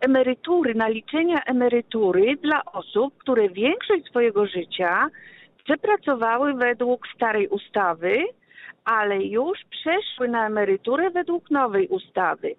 emerytury, 0.01 0.75
naliczenia 0.75 1.43
emerytury 1.45 2.35
dla 2.43 2.65
osób, 2.65 3.17
które 3.17 3.49
większość 3.49 4.05
swojego 4.09 4.47
życia 4.47 5.07
przepracowały 5.63 6.53
według 6.53 7.07
starej 7.15 7.47
ustawy, 7.47 8.17
ale 8.85 9.23
już 9.23 9.59
przeszły 9.69 10.27
na 10.27 10.47
emeryturę 10.47 11.09
według 11.09 11.51
nowej 11.51 11.87
ustawy. 11.87 12.55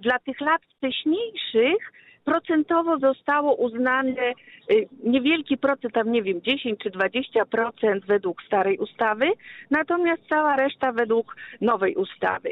Dla 0.00 0.18
tych 0.18 0.40
lat 0.40 0.62
wcześniejszych 0.76 1.92
procentowo 2.24 2.98
zostało 2.98 3.54
uznane 3.54 4.32
y, 4.70 4.88
niewielki 5.04 5.58
procent, 5.58 5.94
tam 5.94 6.12
nie 6.12 6.22
wiem, 6.22 6.42
10 6.42 6.80
czy 6.80 6.90
20% 6.90 8.06
według 8.06 8.42
starej 8.42 8.78
ustawy, 8.78 9.32
natomiast 9.70 10.22
cała 10.28 10.56
reszta 10.56 10.92
według 10.92 11.36
nowej 11.60 11.94
ustawy. 11.94 12.50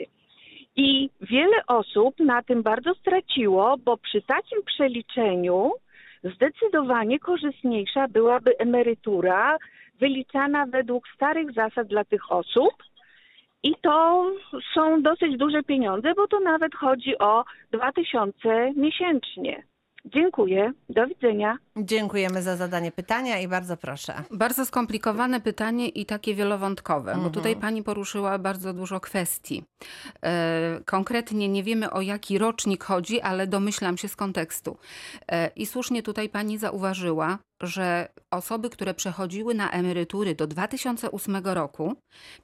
I 0.77 1.11
wiele 1.21 1.67
osób 1.67 2.21
na 2.21 2.43
tym 2.43 2.63
bardzo 2.63 2.95
straciło, 2.95 3.77
bo 3.85 3.97
przy 3.97 4.23
takim 4.23 4.63
przeliczeniu 4.63 5.73
zdecydowanie 6.25 7.19
korzystniejsza 7.19 8.09
byłaby 8.09 8.59
emerytura 8.59 9.57
wyliczana 10.01 10.67
według 10.67 11.09
starych 11.15 11.53
zasad 11.53 11.87
dla 11.87 12.05
tych 12.05 12.33
osób. 12.33 12.73
I 13.67 13.75
to 13.83 14.27
są 14.75 15.03
dosyć 15.03 15.37
duże 15.37 15.63
pieniądze, 15.63 16.15
bo 16.15 16.29
to 16.29 16.41
nawet 16.41 16.75
chodzi 16.75 17.19
o 17.19 17.45
2000 17.73 18.73
miesięcznie. 18.77 19.63
Dziękuję. 20.15 20.73
Do 20.89 21.07
widzenia. 21.07 21.57
Dziękujemy 21.77 22.43
za 22.43 22.57
zadanie 22.57 22.93
pytania 22.93 23.39
i 23.39 23.49
bardzo 23.49 23.77
proszę. 23.77 24.23
Bardzo 24.31 24.65
skomplikowane 24.67 25.41
pytanie 25.41 25.89
i 25.89 26.07
takie 26.07 26.35
wielowątkowe, 26.35 27.13
Mhm. 27.13 27.25
bo 27.29 27.35
tutaj 27.35 27.57
pani 27.57 27.83
poruszyła 27.83 28.39
bardzo 28.39 28.73
dużo 28.73 29.01
kwestii. 29.01 29.65
E, 30.25 30.81
konkretnie 30.85 31.49
nie 31.49 31.63
wiemy 31.63 31.91
o 31.91 32.01
jaki 32.01 32.39
rocznik 32.39 32.85
chodzi, 32.85 33.21
ale 33.21 33.47
domyślam 33.47 33.97
się 33.97 34.09
z 34.09 34.17
kontekstu. 34.17 34.77
E, 35.33 35.51
I 35.57 35.67
słusznie 35.67 36.03
tutaj 36.03 36.29
pani 36.29 36.59
zauważyła, 36.59 37.39
że 37.63 38.09
osoby, 38.31 38.71
które 38.71 38.95
przechodziły 38.95 39.55
na 39.55 39.71
emerytury 39.71 40.35
do 40.35 40.47
2008 40.47 41.37
roku, 41.55 41.95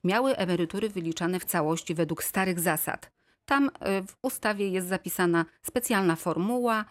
miały 0.05 0.37
emerytury 0.37 0.89
wyliczane 0.89 1.41
w 1.41 1.45
całości 1.45 1.95
według 1.95 2.23
starych 2.23 2.61
zasad. 2.61 3.11
Tam 3.53 3.71
e, 3.81 4.03
w 4.03 4.17
ustawie 4.23 4.69
jest 4.69 4.89
zapisana 4.89 5.45
specjalna 5.63 6.17
formuła, 6.17 6.85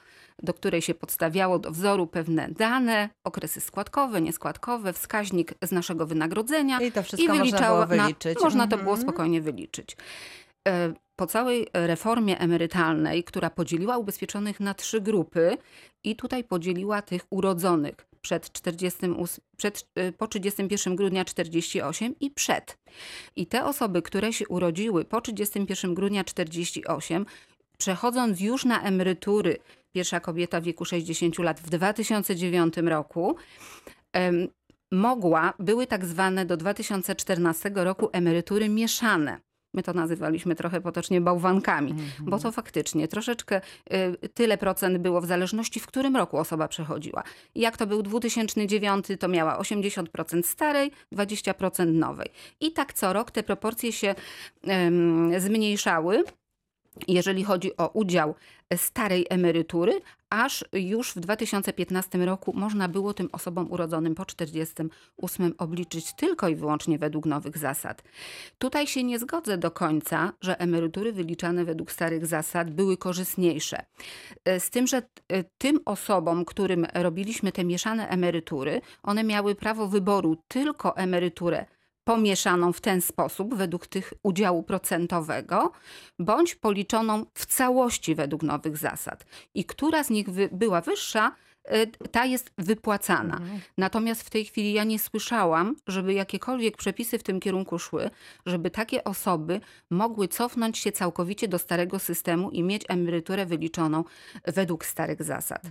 do 0.44 0.54
której 0.54 0.82
się 0.82 0.94
podstawiało 0.94 1.60
do 1.60 1.72
wzoru 1.72 2.08
pewne 2.08 2.48
dane, 2.50 3.10
okresy 3.24 3.62
składkowe, 3.62 4.22
nieskładkowe, 4.22 4.94
wskaźnik 4.94 5.54
z 5.64 5.72
naszego 5.72 6.06
wynagrodzenia 6.06 6.82
I 6.82 6.92
to 6.92 7.04
wszystko 7.04 7.36
można 7.36 7.60
było 7.70 7.88
wyliczyć. 7.88 8.36
Na, 8.36 8.44
można 8.44 8.68
to 8.68 8.78
było 8.78 8.92
Mhm. 8.92 9.02
spokojnie 9.02 9.42
wyliczyć. 9.42 9.98
E, 10.68 10.94
Po 11.16 11.28
całej 11.28 11.68
reformie 11.74 12.40
emerytalnej, 12.40 13.24
która 13.24 13.50
podzieliła 13.50 13.98
ubezpieczonych 13.98 14.60
na 14.60 14.74
trzy 14.74 15.02
grupy 15.02 15.58
i 16.04 16.16
tutaj 16.16 16.44
podzieliła 16.44 17.02
tych 17.02 17.26
urodzonych 17.30 17.96
przed 18.22 18.52
48, 18.52 19.16
przed, 19.58 19.88
e, 19.96 20.12
po 20.12 20.28
31 20.28 20.96
grudnia 20.96 21.26
48 21.26 22.16
i 22.20 22.32
przed. 22.32 22.78
I 23.36 23.48
te 23.48 23.66
osoby, 23.66 24.02
które 24.02 24.34
się 24.34 24.48
urodziły 24.48 25.06
po 25.06 25.22
31 25.22 25.94
grudnia 25.94 26.24
48, 26.24 27.26
przechodząc 27.78 28.40
już 28.40 28.66
na 28.66 28.82
emerytury, 28.82 29.58
pierwsza 29.92 30.20
kobieta 30.20 30.62
w 30.62 30.64
wieku 30.64 30.86
60 30.86 31.40
lat 31.40 31.60
w 31.60 31.70
2009 31.70 32.74
roku, 32.78 33.36
mogła, 34.92 35.54
były 35.60 35.88
tak 35.88 36.06
zwane 36.06 36.46
do 36.46 36.58
2014 36.58 37.72
roku 37.76 38.10
emerytury 38.14 38.70
mieszane. 38.70 39.40
My 39.74 39.84
to 39.84 39.94
nazywaliśmy 39.94 40.56
trochę 40.56 40.82
potocznie 40.82 41.22
bałwankami, 41.22 41.96
bo 42.20 42.40
to 42.40 42.52
faktycznie 42.52 43.08
troszeczkę 43.08 43.62
y, 44.24 44.30
tyle 44.30 44.58
procent 44.58 44.98
było 44.98 45.22
w 45.22 45.26
zależności, 45.26 45.80
w 45.80 45.88
którym 45.88 46.16
roku 46.16 46.38
osoba 46.38 46.68
przechodziła. 46.68 47.24
Jak 47.56 47.78
to 47.78 47.88
był 47.88 48.04
2009, 48.04 49.06
to 49.20 49.28
miała 49.28 49.60
80% 49.60 50.44
starej, 50.44 50.92
20% 51.14 51.94
nowej. 51.94 52.28
I 52.60 52.72
tak 52.72 52.94
co 52.94 53.14
rok 53.14 53.32
te 53.32 53.44
proporcje 53.44 53.92
się 53.92 54.16
em, 54.64 55.40
zmniejszały 55.40 56.24
jeżeli 57.08 57.44
chodzi 57.44 57.78
o 57.78 57.88
udział 57.88 58.36
starej 58.76 59.26
emerytury, 59.30 60.02
aż 60.30 60.66
już 60.74 61.14
w 61.14 61.20
2015 61.20 62.18
roku 62.18 62.54
można 62.56 62.88
było 62.88 63.14
tym 63.14 63.30
osobom 63.32 63.72
urodzonym 63.72 64.16
po 64.16 64.26
48 64.26 65.54
obliczyć 65.58 66.14
tylko 66.14 66.48
i 66.48 66.56
wyłącznie 66.56 66.98
według 66.98 67.26
nowych 67.26 67.58
zasad. 67.58 68.04
Tutaj 68.58 68.88
się 68.88 69.04
nie 69.04 69.20
zgodzę 69.20 69.58
do 69.58 69.72
końca, 69.72 70.34
że 70.42 70.60
emerytury 70.60 71.14
wyliczane 71.14 71.66
według 71.66 71.92
starych 71.92 72.26
zasad 72.26 72.72
były 72.72 72.98
korzystniejsze. 72.98 73.86
E, 74.46 74.60
Z 74.60 74.70
tym, 74.70 74.88
że 74.88 74.98
e, 74.98 75.44
tym 75.58 75.80
osobom, 75.86 76.46
którym 76.46 76.88
robiliśmy 76.94 77.52
te 77.52 77.64
mieszane 77.64 78.10
emerytury, 78.10 78.82
one 79.04 79.24
miały 79.24 79.56
prawo 79.56 79.88
wyboru 79.88 80.38
tylko 80.48 80.98
emeryturę 80.98 81.66
pomieszaną 82.04 82.74
w 82.74 82.82
ten 82.82 83.02
sposób, 83.02 83.56
według 83.56 83.88
tych 83.88 84.14
udziału 84.24 84.64
procentowego, 84.64 85.72
bądź 86.20 86.56
policzoną 86.56 87.26
w 87.34 87.46
całości 87.46 88.16
według 88.16 88.44
nowych 88.44 88.78
zasad. 88.78 89.26
I 89.54 89.66
która 89.66 90.04
z 90.04 90.10
nich 90.10 90.30
wy, 90.30 90.50
była 90.52 90.82
wyższa, 90.82 91.36
y, 91.74 92.08
ta 92.12 92.26
jest 92.26 92.52
wypłacana. 92.58 93.42
Natomiast 93.78 94.24
w 94.24 94.30
tej 94.30 94.46
chwili 94.46 94.74
ja 94.74 94.84
nie 94.84 95.00
słyszałam, 95.00 95.76
żeby 95.88 96.14
jakiekolwiek 96.14 96.78
przepisy 96.78 97.20
w 97.20 97.24
tym 97.24 97.40
kierunku 97.40 97.80
szły, 97.80 98.10
żeby 98.46 98.72
takie 98.72 99.04
osoby 99.04 99.62
mogły 99.90 100.28
cofnąć 100.28 100.78
się 100.78 100.92
całkowicie 100.92 101.48
do 101.48 101.60
starego 101.60 102.00
systemu 102.00 102.52
i 102.52 102.64
mieć 102.64 102.84
emeryturę 102.88 103.46
wyliczoną 103.46 104.04
według 104.46 104.86
starych 104.86 105.24
zasad. 105.24 105.62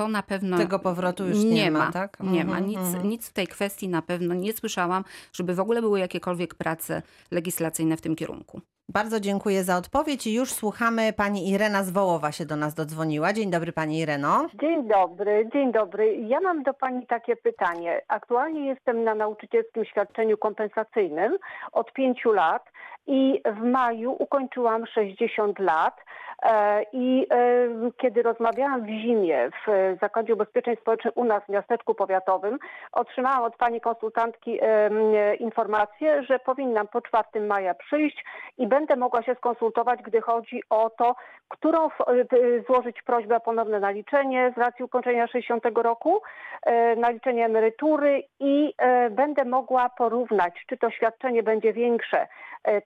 To 0.00 0.08
na 0.08 0.22
pewno 0.22 0.56
Tego 0.56 0.78
powrotu 0.78 1.28
już 1.28 1.44
nie 1.44 1.70
ma, 1.70 1.92
tak? 1.92 2.20
Nie 2.20 2.44
ma. 2.44 2.58
Mhm, 2.58 2.66
Nic, 2.66 2.78
mhm. 2.78 3.08
nic 3.08 3.30
w 3.30 3.32
tej 3.32 3.46
kwestii 3.46 3.88
na 3.88 4.02
pewno 4.02 4.34
nie 4.34 4.52
słyszałam, 4.52 5.04
żeby 5.32 5.54
w 5.54 5.60
ogóle 5.60 5.80
były 5.80 6.00
jakiekolwiek 6.00 6.54
prace 6.54 7.02
legislacyjne 7.30 7.96
w 7.96 8.00
tym 8.00 8.16
kierunku. 8.16 8.60
Bardzo 8.88 9.20
dziękuję 9.20 9.64
za 9.64 9.76
odpowiedź 9.76 10.26
i 10.26 10.34
już 10.34 10.52
słuchamy. 10.52 11.12
Pani 11.12 11.50
Irena 11.50 11.82
z 11.82 11.90
Wołowa 11.90 12.32
się 12.32 12.46
do 12.46 12.56
nas 12.56 12.74
dodzwoniła. 12.74 13.32
Dzień 13.32 13.50
dobry 13.50 13.72
Pani 13.72 13.98
Ireno. 13.98 14.46
Dzień 14.60 14.88
dobry, 14.88 15.48
dzień 15.52 15.72
dobry. 15.72 16.16
Ja 16.16 16.40
mam 16.40 16.62
do 16.62 16.74
Pani 16.74 17.06
takie 17.06 17.36
pytanie. 17.36 18.02
Aktualnie 18.08 18.66
jestem 18.66 19.04
na 19.04 19.14
nauczycielskim 19.14 19.84
świadczeniu 19.84 20.38
kompensacyjnym 20.38 21.38
od 21.72 21.92
pięciu 21.92 22.32
lat 22.32 22.62
i 23.10 23.42
w 23.44 23.62
maju 23.62 24.16
ukończyłam 24.18 24.86
60 24.86 25.58
lat. 25.58 25.96
E, 26.42 26.82
I 26.92 27.26
e, 27.30 27.90
kiedy 27.98 28.22
rozmawiałam 28.22 28.82
w 28.82 28.88
zimie 28.88 29.50
w 29.66 29.96
Zakładzie 30.00 30.34
Ubezpieczeń 30.34 30.76
Społecznych 30.76 31.16
u 31.16 31.24
nas 31.24 31.42
w 31.44 31.48
miasteczku 31.48 31.94
powiatowym, 31.94 32.58
otrzymałam 32.92 33.42
od 33.42 33.56
pani 33.56 33.80
konsultantki 33.80 34.58
e, 34.62 35.34
informację, 35.34 36.22
że 36.22 36.38
powinnam 36.38 36.88
po 36.88 37.00
4 37.00 37.46
maja 37.46 37.74
przyjść 37.74 38.24
i 38.58 38.66
będę 38.66 38.96
mogła 38.96 39.22
się 39.22 39.34
skonsultować, 39.34 40.02
gdy 40.02 40.20
chodzi 40.20 40.62
o 40.70 40.90
to, 40.90 41.14
którą 41.50 41.86
f- 41.86 42.08
y, 42.34 42.64
złożyć 42.66 43.02
prośbę 43.02 43.36
o 43.36 43.40
ponowne 43.40 43.80
naliczenie 43.80 44.52
z 44.56 44.58
racji 44.58 44.84
ukończenia 44.84 45.26
60 45.26 45.64
roku, 45.82 46.22
e, 46.62 46.96
naliczenie 46.96 47.44
emerytury 47.44 48.22
i 48.40 48.74
będę 49.10 49.44
mogła 49.44 49.88
porównać, 49.88 50.64
czy 50.68 50.76
to 50.76 50.90
świadczenie 50.90 51.42
będzie 51.42 51.72
większe, 51.72 52.26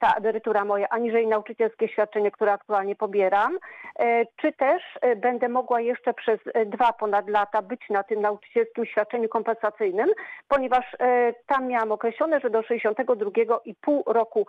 ta 0.01 0.13
emerytura 0.19 0.65
moja, 0.65 0.89
aniżeli 0.89 1.27
nauczycielskie 1.27 1.89
świadczenie, 1.89 2.31
które 2.31 2.53
aktualnie 2.53 2.97
pobieram, 2.97 3.59
czy 4.37 4.53
też 4.53 4.83
będę 5.17 5.49
mogła 5.49 5.81
jeszcze 5.81 6.15
przez 6.15 6.41
dwa 6.67 6.93
ponad 6.93 7.29
lata 7.29 7.63
być 7.63 7.81
na 7.91 8.03
tym 8.03 8.21
nauczycielskim 8.21 8.87
świadczeniu 8.87 9.29
kompensacyjnym, 9.29 10.09
ponieważ 10.49 10.97
tam 11.47 11.67
miałam 11.67 11.93
określone, 11.93 12.41
że 12.41 12.51
do 12.51 12.61
62,5 12.61 14.03
roku 14.07 14.47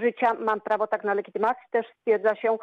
życia 0.00 0.34
mam 0.38 0.60
prawo 0.60 0.86
tak 0.86 1.04
na 1.04 1.14
legitymacji, 1.14 1.64
też 1.70 1.86
stwierdza 2.00 2.34
się. 2.34 2.56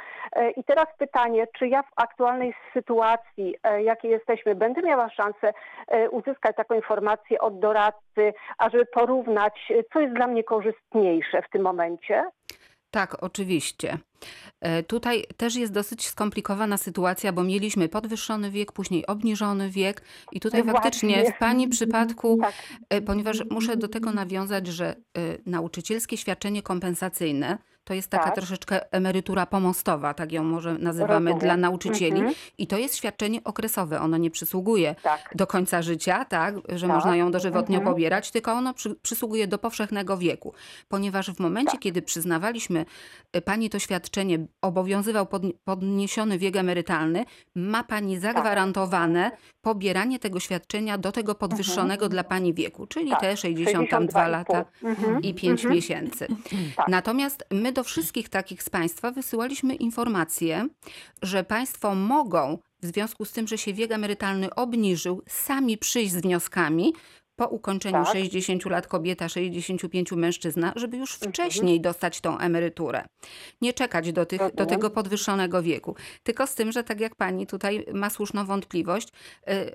I 0.56 0.64
teraz 0.64 0.86
pytanie, 0.98 1.48
czy 1.60 1.68
ja 1.68 1.84
w 1.84 1.92
aktualnej 1.96 2.54
sytuacji, 2.74 3.56
e, 3.64 3.84
jakiej 3.84 4.12
jesteśmy, 4.12 4.56
będę 4.56 4.82
miała 4.82 5.10
szansę 5.10 5.54
e, 5.88 6.10
uzyskać 6.10 6.56
taką 6.56 6.76
informację 6.76 7.42
od 7.42 7.60
doradcy, 7.60 8.34
ażeby 8.58 8.86
porównać, 8.86 9.54
e, 9.70 9.84
co 9.94 10.00
jest 10.00 10.16
dla 10.16 10.28
mnie 10.28 10.44
korzystniejsze 10.44 11.42
w 11.42 11.50
tym 11.50 11.62
momencie? 11.62 12.26
Tak, 12.92 13.24
oczywiście. 13.24 13.98
E, 14.62 14.84
Tutaj 14.84 15.24
też 15.38 15.56
jest 15.56 15.74
dosyć 15.74 16.08
skomplikowana 16.08 16.78
sytuacja, 16.78 17.34
bo 17.34 17.44
mieliśmy 17.44 17.90
podwyższony 17.90 18.52
wiek, 18.52 18.72
później 18.72 19.06
obniżony 19.08 19.70
wiek 19.70 20.02
i 20.32 20.40
tutaj 20.40 20.64
No 20.66 20.74
faktycznie 20.74 21.16
właśnie. 21.16 21.34
w 21.34 21.38
Pani 21.40 21.68
przypadku, 21.68 22.38
Tak. 22.42 22.54
e, 22.90 23.02
ponieważ 23.02 23.44
muszę 23.50 23.78
do 23.78 23.88
tego 23.88 24.12
nawiązać, 24.12 24.68
że 24.68 24.88
e, 24.88 24.96
nauczycielskie 25.46 26.18
świadczenie 26.18 26.62
kompensacyjne 26.62 27.58
to 27.84 27.94
jest 27.94 28.08
taka 28.10 28.24
Tak. 28.26 28.36
troszeczkę 28.36 28.92
emerytura 28.94 29.46
pomostowa, 29.46 30.14
tak 30.14 30.32
ją 30.32 30.44
może 30.44 30.74
nazywamy 30.78 31.14
Rozumiem. 31.32 31.40
dla 31.40 31.58
nauczycieli 31.58 32.18
Mhm. 32.18 32.34
i 32.58 32.68
to 32.68 32.78
jest 32.78 32.96
świadczenie 32.98 33.44
okresowe, 33.44 34.02
ono 34.02 34.18
nie 34.18 34.32
przysługuje 34.32 34.96
Tak. 35.04 35.30
do 35.36 35.48
końca 35.48 35.82
życia, 35.82 36.26
tak, 36.26 36.56
że 36.70 36.88
Tak. 36.88 36.96
można 36.96 37.16
ją 37.16 37.32
dożywotnio 37.32 37.78
Mhm. 37.78 37.94
pobierać, 37.94 38.32
tylko 38.32 38.52
ono 38.52 38.74
przy, 38.74 38.96
przysługuje 38.96 39.48
do 39.48 39.58
powszechnego 39.58 40.18
wieku. 40.18 40.54
Ponieważ 40.90 41.32
w 41.32 41.40
momencie, 41.40 41.72
Tak. 41.72 41.82
kiedy 41.82 42.02
przyznawaliśmy 42.02 42.86
pani 43.46 43.70
to 43.70 43.80
świadczenie, 43.80 44.15
obowiązywał 44.62 45.26
pod, 45.26 45.44
podniesiony 45.64 46.38
wiek 46.38 46.56
emerytalny, 46.56 47.26
ma 47.56 47.84
pani 47.84 48.20
zagwarantowane 48.20 49.32
pobieranie 49.62 50.20
tego 50.20 50.40
świadczenia 50.40 50.98
do 50.98 51.12
tego 51.12 51.36
podwyższonego 51.36 52.10
dla 52.10 52.24
pani 52.24 52.54
wieku, 52.54 52.88
czyli 52.88 53.10
Tak. 53.10 53.22
te 53.22 53.38
62 53.38 54.28
lata 54.28 54.66
Mhm. 54.84 55.22
i 55.22 55.34
5 55.34 55.60
Mhm. 55.62 55.76
miesięcy. 55.76 56.28
Tak. 56.76 56.88
Natomiast 56.88 57.44
my 57.52 57.72
do 57.72 57.84
wszystkich 57.84 58.30
takich 58.30 58.64
z 58.64 58.70
Państwa 58.70 59.12
wysyłaliśmy 59.12 59.76
informację, 59.76 60.68
że 61.22 61.44
Państwo 61.44 61.96
mogą 61.96 62.58
w 62.82 62.86
związku 62.86 63.26
z 63.26 63.32
tym, 63.32 63.48
że 63.48 63.58
się 63.58 63.74
wiek 63.74 63.92
emerytalny 63.92 64.56
obniżył, 64.56 65.22
sami 65.28 65.78
przyjść 65.78 66.12
z 66.12 66.22
wnioskami 66.22 66.94
po 67.36 67.48
ukończeniu 67.48 68.04
Tak. 68.04 68.14
60 68.14 68.66
lat 68.66 68.88
kobieta, 68.88 69.30
65 69.30 70.12
mężczyzna, 70.12 70.74
żeby 70.76 70.98
już 70.98 71.14
Mhm. 71.14 71.32
wcześniej 71.32 71.82
dostać 71.82 72.22
tą 72.22 72.38
emeryturę. 72.38 73.06
Nie 73.62 73.74
czekać 73.74 74.12
do, 74.14 74.26
tych, 74.26 74.40
do 74.40 74.46
Rozumiem. 74.46 74.68
tego 74.68 74.90
podwyższonego 74.90 75.64
wieku. 75.64 75.96
Tylko 76.24 76.48
z 76.48 76.56
tym, 76.56 76.72
że 76.72 76.84
tak 76.84 77.00
jak 77.00 77.16
pani 77.16 77.48
tutaj 77.48 77.86
ma 77.94 78.10
słuszną 78.10 78.46
wątpliwość, 78.46 79.08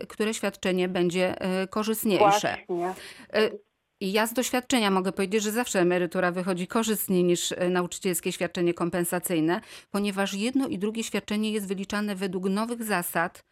y, 0.02 0.06
które 0.06 0.34
świadczenie 0.34 0.88
będzie 0.88 1.34
y, 1.62 1.68
korzystniejsze. 1.68 2.56
Właśnie. 2.68 2.94
I 4.00 4.12
ja 4.12 4.26
z 4.26 4.32
doświadczenia 4.32 4.90
mogę 4.90 5.12
powiedzieć, 5.12 5.42
że 5.42 5.52
zawsze 5.52 5.80
emerytura 5.80 6.32
wychodzi 6.32 6.66
korzystniej 6.66 7.24
niż 7.24 7.52
e, 7.52 7.68
nauczycielskie 7.70 8.32
świadczenie 8.32 8.74
kompensacyjne, 8.74 9.60
ponieważ 9.90 10.34
jedno 10.34 10.68
i 10.68 10.78
drugie 10.78 11.04
świadczenie 11.04 11.52
jest 11.52 11.66
wyliczane 11.68 12.14
według 12.16 12.48
nowych 12.48 12.84
zasad, 12.84 13.44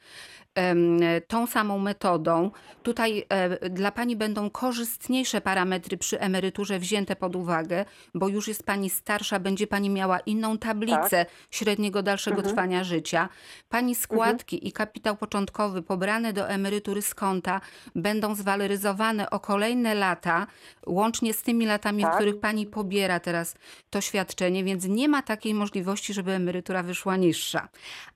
tą 1.26 1.47
samą 1.47 1.78
metodą. 1.78 2.50
Tutaj 2.83 3.25
e, 3.28 3.71
dla 3.71 3.93
pani 3.93 4.17
będą 4.17 4.50
korzystniejsze 4.50 5.40
parametry 5.40 5.97
przy 5.97 6.21
emeryturze 6.21 6.78
wzięte 6.78 7.17
pod 7.17 7.37
uwagę, 7.37 7.85
bo 8.14 8.28
już 8.28 8.49
jest 8.49 8.62
pani 8.62 8.90
starsza, 8.90 9.38
będzie 9.40 9.67
pani 9.67 9.90
miała 9.90 10.21
inną 10.21 10.59
tablicę 10.59 11.26
średniego 11.50 12.02
dalszego 12.02 12.37
Mhm. 12.37 12.55
trwania 12.55 12.85
życia. 12.85 13.28
Pani 13.69 13.95
składki 13.95 14.69
i 14.69 14.73
kapitał 14.73 15.17
początkowy 15.17 15.83
pobrane 15.83 16.33
do 16.33 16.49
emerytury 16.49 17.02
z 17.02 17.14
konta 17.14 17.61
będą 17.95 18.35
zwaloryzowane 18.35 19.31
o 19.31 19.40
kolejne 19.40 19.95
lata, 19.95 20.38
łącznie 20.87 21.35
z 21.35 21.42
tymi 21.42 21.66
latami, 21.66 22.02
w 22.02 22.07
Tak. 22.07 22.14
których 22.14 22.40
pani 22.40 22.66
pobiera 22.66 23.21
teraz 23.21 23.54
to 23.90 24.00
świadczenie, 24.00 24.64
więc 24.64 24.85
nie 24.85 25.09
ma 25.09 25.23
takiej 25.23 25.54
możliwości, 25.54 26.14
żeby 26.14 26.33
emerytura 26.33 26.83
wyszła 26.83 27.16
niższa. 27.16 27.68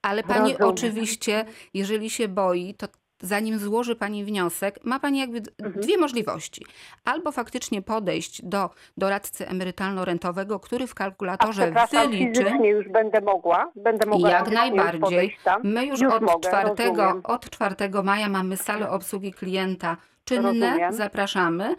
Ale 0.02 0.22
pani 0.22 0.52
Rozumiem. 0.52 0.68
oczywiście, 0.68 1.44
jeżeli 1.74 2.10
się 2.10 2.28
boi, 2.28 2.74
to 2.74 2.88
zanim 3.22 3.58
złoży 3.58 3.96
pani 3.96 4.24
wniosek, 4.24 4.78
ma 4.84 5.00
pani 5.00 5.18
jakby 5.18 5.38
Mhm. 5.62 5.72
dwie 5.84 5.98
możliwości. 5.98 6.66
Albo 7.04 7.32
faktycznie 7.32 7.82
podejść 7.82 8.42
do 8.44 8.70
doradcy 8.96 9.44
emerytalno-rentowego, 9.46 10.60
który 10.60 10.86
w 10.86 10.92
A 10.92 10.94
kalkulatorze 10.94 11.62
przepraszam, 11.62 12.10
wyliczy. 12.10 12.40
fizycznie 12.44 12.70
już 12.70 12.88
będę 12.88 13.20
mogła? 13.20 13.70
Będę 13.76 14.06
mogła 14.06 14.30
Jak 14.30 14.50
najbardziej. 14.50 15.36
My 15.62 15.86
już, 15.86 16.00
Już 16.00 16.12
od, 16.12 16.22
mogę, 16.22 16.48
4, 16.48 16.68
rozumiem. 16.68 17.20
od 17.24 17.50
4 17.50 18.02
maja 18.04 18.28
mamy 18.28 18.56
salę 18.56 18.90
obsługi 18.90 19.32
klienta 19.32 19.96
czynne. 20.24 20.48
Rozumiem. 20.70 20.92
Zapraszamy. 20.92 21.74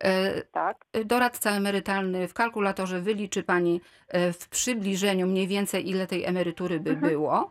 E, 0.00 0.42
Tak. 0.42 0.76
Doradca 1.04 1.50
emerytalny 1.50 2.28
w 2.28 2.34
kalkulatorze 2.34 3.00
wyliczy 3.00 3.42
pani 3.42 3.80
e, 4.08 4.32
w 4.32 4.48
przybliżeniu 4.48 5.26
mniej 5.26 5.46
więcej, 5.46 5.88
ile 5.90 6.06
tej 6.06 6.24
emerytury 6.24 6.80
by 6.80 6.90
Mhm. 6.90 7.12
było, 7.12 7.50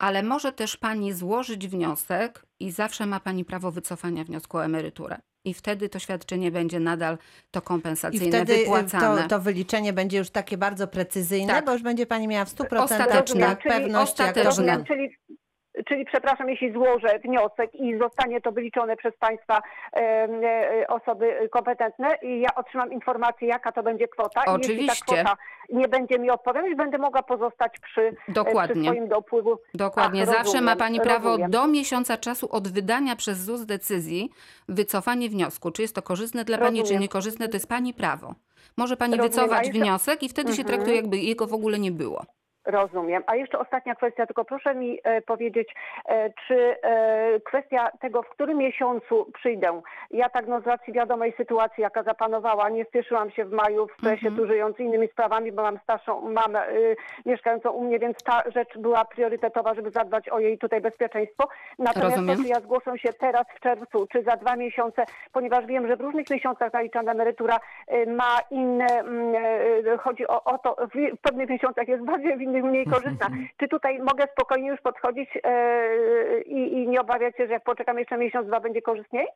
ale 0.00 0.22
może 0.22 0.52
też 0.52 0.76
pani 0.76 1.12
złożyć 1.12 1.68
wniosek 1.68 2.46
i 2.60 2.70
zawsze 2.70 3.06
ma 3.06 3.20
pani 3.20 3.44
prawo 3.44 3.70
wycofania 3.70 4.24
wniosku 4.24 4.56
o 4.58 4.64
emeryturę. 4.64 5.18
I 5.44 5.54
wtedy 5.54 5.88
to 5.88 5.98
świadczenie 5.98 6.50
będzie 6.50 6.80
nadal 6.80 7.18
to 7.50 7.60
I 7.60 7.62
kompensacyjne 7.62 8.26
wtedy 8.28 8.54
y, 8.54 8.58
wypłacane. 8.58 9.22
to, 9.22 9.28
to 9.28 9.40
wyliczenie 9.40 9.92
będzie 9.92 10.18
już 10.18 10.30
takie 10.30 10.58
bardzo 10.58 10.88
precyzyjne, 10.88 11.52
Tak. 11.52 11.64
bo 11.64 11.72
już 11.72 11.82
będzie 11.82 12.06
pani 12.06 12.28
miała 12.28 12.44
w 12.44 12.54
100% 12.54 12.78
Ostateczne. 12.82 13.56
pewność, 13.56 13.92
jak 13.92 13.96
ostateczne. 13.96 14.42
to 14.42 14.48
Rozumiem, 14.48 14.78
wygląda. 14.84 14.94
czyli, 14.94 15.38
czyli 15.86 16.04
przepraszam, 16.04 16.48
jeśli 16.48 16.72
złożę 16.72 17.18
wniosek 17.24 17.74
i 17.74 17.98
zostanie 17.98 18.40
to 18.40 18.52
wyliczone 18.52 18.96
przez 18.96 19.16
Państwa 19.16 19.62
e, 19.96 20.86
osoby 20.88 21.48
kompetentne 21.52 22.08
i 22.22 22.40
ja 22.40 22.48
otrzymam 22.56 22.92
informację, 22.92 23.48
jaka 23.48 23.72
to 23.72 23.82
będzie 23.82 24.08
kwota. 24.08 24.40
I 24.44 24.58
jeśli 24.58 24.72
Oczywiście. 24.74 25.04
ta 25.06 25.14
kwota 25.14 25.36
nie 25.72 25.88
będzie 25.88 26.18
mi 26.18 26.30
odpowiadać, 26.30 26.74
będę 26.76 26.98
mogła 26.98 27.22
pozostać 27.22 27.72
przy, 27.80 28.00
e, 28.00 28.12
przy 28.12 28.32
Dokładnie. 28.32 28.84
swoim 28.90 29.08
dopływu. 29.08 29.56
Dokładnie. 29.74 30.20
Ach, 30.22 30.26
Zawsze 30.26 30.42
rozumiem, 30.42 30.64
ma 30.64 30.76
Pani 30.76 31.00
prawo 31.00 31.28
rozumiem. 31.28 31.50
do 31.50 31.66
miesiąca 31.66 32.16
czasu 32.16 32.48
od 32.52 32.68
wydania 32.68 33.16
przez 33.16 33.38
ZUS 33.38 33.66
decyzji 33.66 34.30
wycofanie 34.68 35.28
wniosku. 35.28 35.70
Czy 35.70 35.82
jest 35.82 35.94
to 35.94 36.02
korzystne 36.02 36.44
dla 36.44 36.58
Pani, 36.58 36.82
czy 36.82 36.96
niekorzystne, 36.98 37.48
to 37.48 37.56
jest 37.56 37.68
Pani 37.68 37.94
prawo. 37.94 38.34
Może 38.76 38.96
Pani 38.96 39.16
wycofać 39.20 39.70
wniosek 39.70 40.22
i 40.22 40.28
wtedy 40.28 40.52
się 40.52 40.62
Mhm. 40.62 40.68
traktuje, 40.76 40.96
jakby 40.96 41.18
jego 41.18 41.46
w 41.46 41.54
ogóle 41.54 41.78
nie 41.78 41.90
było. 41.92 42.24
Rozumiem. 42.66 43.22
A 43.26 43.36
jeszcze 43.36 43.58
ostatnia 43.58 43.94
kwestia, 43.94 44.26
tylko 44.26 44.44
proszę 44.44 44.74
mi 44.74 44.98
e, 45.04 45.22
powiedzieć, 45.22 45.74
e, 46.08 46.30
czy 46.46 46.76
e, 46.82 47.40
kwestia 47.40 47.90
tego, 48.00 48.22
w 48.22 48.28
którym 48.28 48.58
miesiącu 48.58 49.26
przyjdę. 49.34 49.80
Ja 50.10 50.28
tak 50.28 50.46
no 50.46 50.60
z 50.60 50.66
racji 50.66 50.92
wiadomej 50.92 51.32
sytuacji, 51.36 51.82
jaka 51.82 52.02
zapanowała, 52.02 52.68
nie 52.68 52.84
spieszyłam 52.84 53.30
się 53.30 53.44
w 53.44 53.52
maju 53.52 53.86
w 53.86 53.92
stresie 53.92 54.28
Mhm. 54.28 54.36
tu 54.36 54.46
żyjąc 54.46 54.78
innymi 54.78 55.08
sprawami, 55.08 55.52
bo 55.52 55.62
mam 55.62 55.78
starszą 55.78 56.20
mamę 56.20 56.68
y, 56.68 56.96
mieszkającą 57.26 57.70
u 57.70 57.84
mnie, 57.84 57.98
więc 57.98 58.22
ta 58.24 58.42
rzecz 58.54 58.78
była 58.78 59.04
priorytetowa, 59.04 59.74
żeby 59.74 59.90
zadbać 59.90 60.28
o 60.28 60.40
jej 60.40 60.58
tutaj 60.58 60.80
bezpieczeństwo. 60.80 61.48
Natomiast 61.78 62.16
Rozumiem. 62.16 62.36
to, 62.36 62.42
czy 62.42 62.48
ja 62.48 62.60
zgłoszę 62.60 62.98
się 62.98 63.12
teraz 63.12 63.44
w 63.56 63.60
czerwcu, 63.60 64.06
czy 64.06 64.22
za 64.22 64.36
dwa 64.36 64.56
miesiące, 64.56 65.04
ponieważ 65.32 65.66
wiem, 65.66 65.88
że 65.88 65.96
w 65.96 66.00
różnych 66.00 66.30
miesiącach 66.30 66.72
naliczana 66.72 67.12
emerytura 67.12 67.60
y, 67.92 68.06
ma 68.06 68.38
inne, 68.50 68.86
mm, 68.86 69.34
y, 69.86 69.98
chodzi 69.98 70.28
o, 70.28 70.44
o 70.44 70.58
to, 70.58 70.76
w, 70.86 71.16
w 71.18 71.20
pewnych 71.20 71.48
miesiącach 71.48 71.88
jest 71.88 72.04
bardziej, 72.04 72.36
w 72.36 72.40
innych 72.40 72.59
mniej 72.62 72.86
korzystna. 72.86 73.28
Czy 73.60 73.68
tutaj 73.68 73.98
mogę 73.98 74.24
spokojnie 74.32 74.68
już 74.68 74.80
podchodzić 74.80 75.28
e, 75.44 76.40
i, 76.42 76.72
i 76.72 76.88
nie 76.88 77.00
obawiać 77.00 77.36
się, 77.36 77.46
że 77.46 77.52
jak 77.52 77.64
poczekam 77.64 77.98
jeszcze 77.98 78.18
miesiąc, 78.18 78.46
dwa 78.46 78.60
będzie 78.60 78.82
korzystniej? 78.82 79.26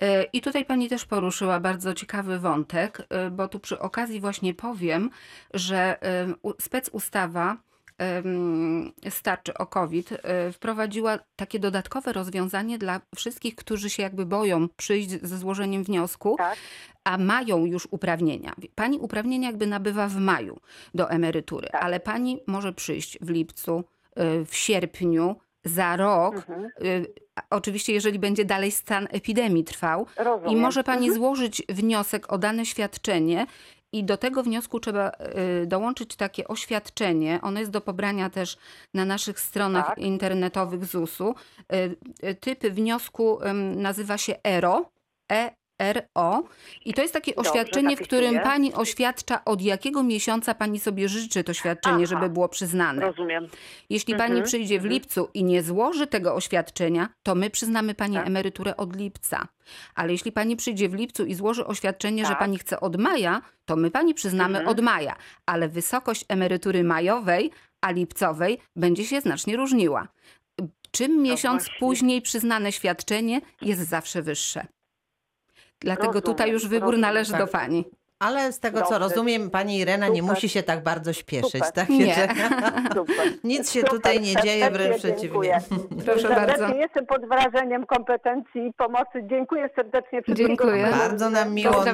E, 0.00 0.22
I 0.32 0.40
tutaj 0.40 0.64
Pani 0.64 0.88
też 0.88 1.04
poruszyła 1.04 1.60
bardzo 1.60 1.94
ciekawy 1.94 2.38
wątek, 2.38 2.98
e, 3.10 3.30
bo 3.30 3.48
tu 3.48 3.60
przy 3.60 3.78
okazji 3.78 4.20
właśnie 4.20 4.54
powiem, 4.54 5.10
że 5.54 5.96
specustawa 6.60 7.56
starczy 9.10 9.54
o 9.54 9.66
COVID 9.66 10.12
e, 10.12 10.52
wprowadziła 10.52 11.18
takie 11.36 11.58
dodatkowe 11.58 12.12
rozwiązanie 12.12 12.78
dla 12.78 13.00
wszystkich, 13.16 13.54
którzy 13.54 13.90
się 13.90 14.02
jakby 14.02 14.26
boją 14.26 14.68
przyjść 14.76 15.10
ze 15.22 15.38
złożeniem 15.38 15.84
wniosku, 15.84 16.34
Tak. 16.38 16.56
a 17.04 17.18
mają 17.18 17.64
już 17.64 17.88
uprawnienia. 17.90 18.52
Pani 18.74 18.98
uprawnienia 18.98 19.48
jakby 19.48 19.66
nabywa 19.66 20.08
w 20.08 20.16
maju 20.16 20.58
do 20.94 21.10
emerytury, 21.10 21.68
Tak. 21.72 21.82
ale 21.84 22.00
pani 22.00 22.38
może 22.46 22.72
przyjść 22.72 23.18
w 23.20 23.30
lipcu, 23.30 23.84
e, 24.16 24.44
w 24.44 24.56
sierpniu, 24.56 25.36
za 25.64 25.96
rok. 25.96 26.34
Mhm. 26.36 26.64
e, 26.64 26.68
Oczywiście, 27.50 27.92
jeżeli 27.92 28.18
będzie 28.18 28.44
dalej 28.44 28.70
stan 28.70 29.08
epidemii 29.10 29.64
trwał, 29.64 30.06
Rozumiem. 30.16 30.52
i 30.52 30.56
może 30.60 30.84
pani 30.84 31.06
Mhm. 31.06 31.14
złożyć 31.14 31.62
wniosek 31.68 32.32
o 32.32 32.38
dane 32.38 32.66
świadczenie 32.66 33.46
i 33.92 34.04
do 34.04 34.16
tego 34.16 34.42
wniosku 34.42 34.80
trzeba 34.80 35.12
y, 35.62 35.66
dołączyć 35.66 36.16
takie 36.16 36.48
oświadczenie. 36.48 37.38
Ono 37.42 37.60
jest 37.60 37.72
do 37.72 37.80
pobrania 37.80 38.30
też 38.30 38.56
na 38.94 39.04
naszych 39.04 39.40
stronach 39.40 39.86
Tak. 39.86 39.98
internetowych 39.98 40.84
ZUS-u. 40.84 41.34
Y, 41.72 41.96
y, 42.28 42.34
Typ 42.34 42.60
wniosku 42.64 43.38
nazywa 43.76 44.18
się 44.18 44.42
ERO. 44.44 44.90
E 45.32 45.61
RO 45.92 46.42
i 46.84 46.94
to 46.94 47.02
jest 47.02 47.14
takie 47.14 47.34
Dobrze, 47.34 47.50
oświadczenie, 47.50 47.96
w 47.96 48.00
którym 48.02 48.40
pani 48.40 48.74
oświadcza, 48.74 49.44
od 49.44 49.62
jakiego 49.62 50.02
miesiąca 50.02 50.54
pani 50.54 50.80
sobie 50.80 51.08
życzy 51.08 51.44
to 51.44 51.54
świadczenie, 51.54 51.96
Aha. 51.96 52.06
żeby 52.06 52.28
było 52.28 52.48
przyznane. 52.48 53.02
Rozumiem. 53.02 53.48
Jeśli 53.90 54.12
Mhm, 54.14 54.30
pani 54.30 54.42
przyjdzie 54.42 54.74
w 54.74 54.84
mhm. 54.84 54.92
lipcu 54.92 55.28
i 55.34 55.44
nie 55.44 55.62
złoży 55.62 56.06
tego 56.06 56.34
oświadczenia, 56.34 57.08
to 57.22 57.34
my 57.34 57.50
przyznamy 57.50 57.94
pani 57.94 58.14
Tak. 58.14 58.26
emeryturę 58.26 58.76
od 58.76 58.96
lipca. 58.96 59.48
Ale 59.94 60.12
jeśli 60.12 60.32
pani 60.32 60.56
przyjdzie 60.56 60.88
w 60.88 60.94
lipcu 60.94 61.24
i 61.24 61.34
złoży 61.34 61.66
oświadczenie, 61.66 62.22
że 62.22 62.28
Tak. 62.28 62.38
pani 62.38 62.58
chce 62.58 62.80
od 62.80 62.96
maja, 62.96 63.42
to 63.64 63.76
my 63.76 63.90
pani 63.90 64.14
przyznamy 64.14 64.58
Mhm. 64.58 64.68
od 64.68 64.80
maja. 64.84 65.16
Ale 65.46 65.68
wysokość 65.68 66.24
emerytury 66.28 66.84
majowej, 66.84 67.50
a 67.80 67.90
lipcowej 67.90 68.58
będzie 68.76 69.04
się 69.04 69.20
znacznie 69.20 69.56
różniła. 69.56 70.08
Czym 70.90 71.22
miesiąc 71.22 71.62
właśnie. 71.62 71.78
później 71.80 72.22
przyznane 72.22 72.72
świadczenie 72.72 73.40
jest 73.62 73.88
zawsze 73.88 74.22
wyższe. 74.22 74.66
Dlatego 75.82 76.06
Rozumiem, 76.06 76.22
tutaj 76.22 76.50
już 76.50 76.62
wybór 76.68 76.80
rozumiem. 76.82 77.00
należy 77.00 77.32
do 77.32 77.38
Tak. 77.38 77.50
pani. 77.50 77.84
Ale 78.22 78.52
z 78.52 78.60
tego 78.60 78.82
co 78.82 78.98
rozumiem, 78.98 79.50
pani 79.50 79.78
Irena 79.78 80.08
nie 80.08 80.20
Super. 80.20 80.34
musi 80.34 80.48
się 80.48 80.62
tak 80.62 80.82
bardzo 80.82 81.12
śpieszyć. 81.12 81.52
Super. 81.64 81.72
Tak? 81.72 81.88
Nie. 81.88 82.14
Że-. 82.14 82.28
Nic 83.44 83.72
się 83.72 83.80
Super, 83.80 83.90
tutaj 83.90 84.20
nie 84.20 84.36
dzieje, 84.36 84.70
wręcz 84.70 84.96
przeciwnie. 84.96 85.20
dziękuję. 85.22 85.58
Proszę 86.04 86.28
bardzo. 86.28 86.68
Jestem 86.68 87.06
pod 87.06 87.28
wrażeniem 87.28 87.86
kompetencji 87.86 88.66
i 88.66 88.72
pomocy. 88.72 89.22
Dziękuję 89.30 89.70
serdecznie 89.76 90.22
wszystkim. 90.22 90.46
Dziękuję. 90.48 90.86
Bardzo 90.90 91.30
nam 91.30 91.54
miło. 91.54 91.84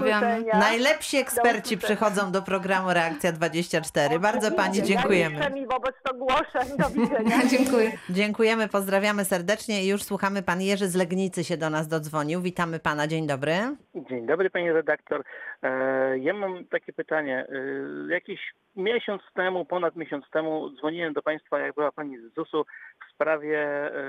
Najlepsi 0.52 1.16
eksperci 1.16 1.74
usłyszenia. 1.74 1.96
przychodzą 1.96 2.32
do 2.32 2.42
programu 2.42 2.92
Reakcja 2.92 3.32
24. 3.32 4.18
Bardzo 4.18 4.52
pani 4.52 4.82
dziękujemy. 4.82 5.38
Ja 5.38 5.50
mi 5.50 5.66
wobec 5.66 5.94
ogłoszeń. 6.10 6.76
Do 6.78 6.90
widzenia. 7.00 7.46
Dziękuję. 7.50 7.92
Dziękujemy, 8.10 8.68
pozdrawiamy 8.68 9.24
serdecznie 9.24 9.84
i 9.84 9.88
już 9.88 10.02
słuchamy. 10.02 10.42
Pan 10.42 10.62
Jerzy 10.62 10.88
z 10.88 10.94
Legnicy 10.94 11.44
się 11.44 11.56
do 11.56 11.70
nas 11.70 11.88
dodzwonił. 11.88 12.40
Witamy 12.40 12.78
pana, 12.78 13.06
dzień 13.06 13.26
dobry. 13.26 13.76
Dzień 13.94 14.26
dobry 14.26 14.50
pani 14.50 14.72
redaktor. 14.72 15.24
E, 15.62 16.18
Ja 16.18 16.34
mam 16.34 16.64
takie 16.64 16.92
pytanie. 16.92 17.46
E, 17.48 18.12
Jakiś 18.12 18.54
miesiąc 18.76 19.22
temu, 19.34 19.64
ponad 19.64 19.96
miesiąc 19.96 20.30
temu 20.30 20.70
dzwoniłem 20.70 21.12
do 21.12 21.22
państwa, 21.22 21.58
jak 21.58 21.74
była 21.74 21.92
pani 21.92 22.18
z 22.18 22.34
ZUS-u 22.34 22.64
w 23.08 23.12
sprawie 23.14 23.58
e, 23.60 24.00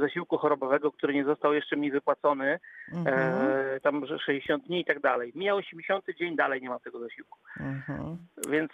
zasiłku 0.00 0.38
chorobowego, 0.38 0.92
który 0.92 1.14
nie 1.14 1.24
został 1.24 1.54
jeszcze 1.54 1.76
mi 1.76 1.90
wypłacony. 1.90 2.58
Mhm. 2.92 3.52
Tam 3.82 4.06
że 4.06 4.18
60 4.18 4.64
dni 4.66 4.80
i 4.80 4.84
tak 4.84 5.00
dalej. 5.00 5.32
Mijał 5.34 5.56
80 5.56 6.04
dzień, 6.18 6.36
dalej 6.36 6.62
nie 6.62 6.68
ma 6.68 6.78
tego 6.78 6.98
zasiłku. 7.00 7.38
Mhm. 7.60 8.16
Więc 8.48 8.72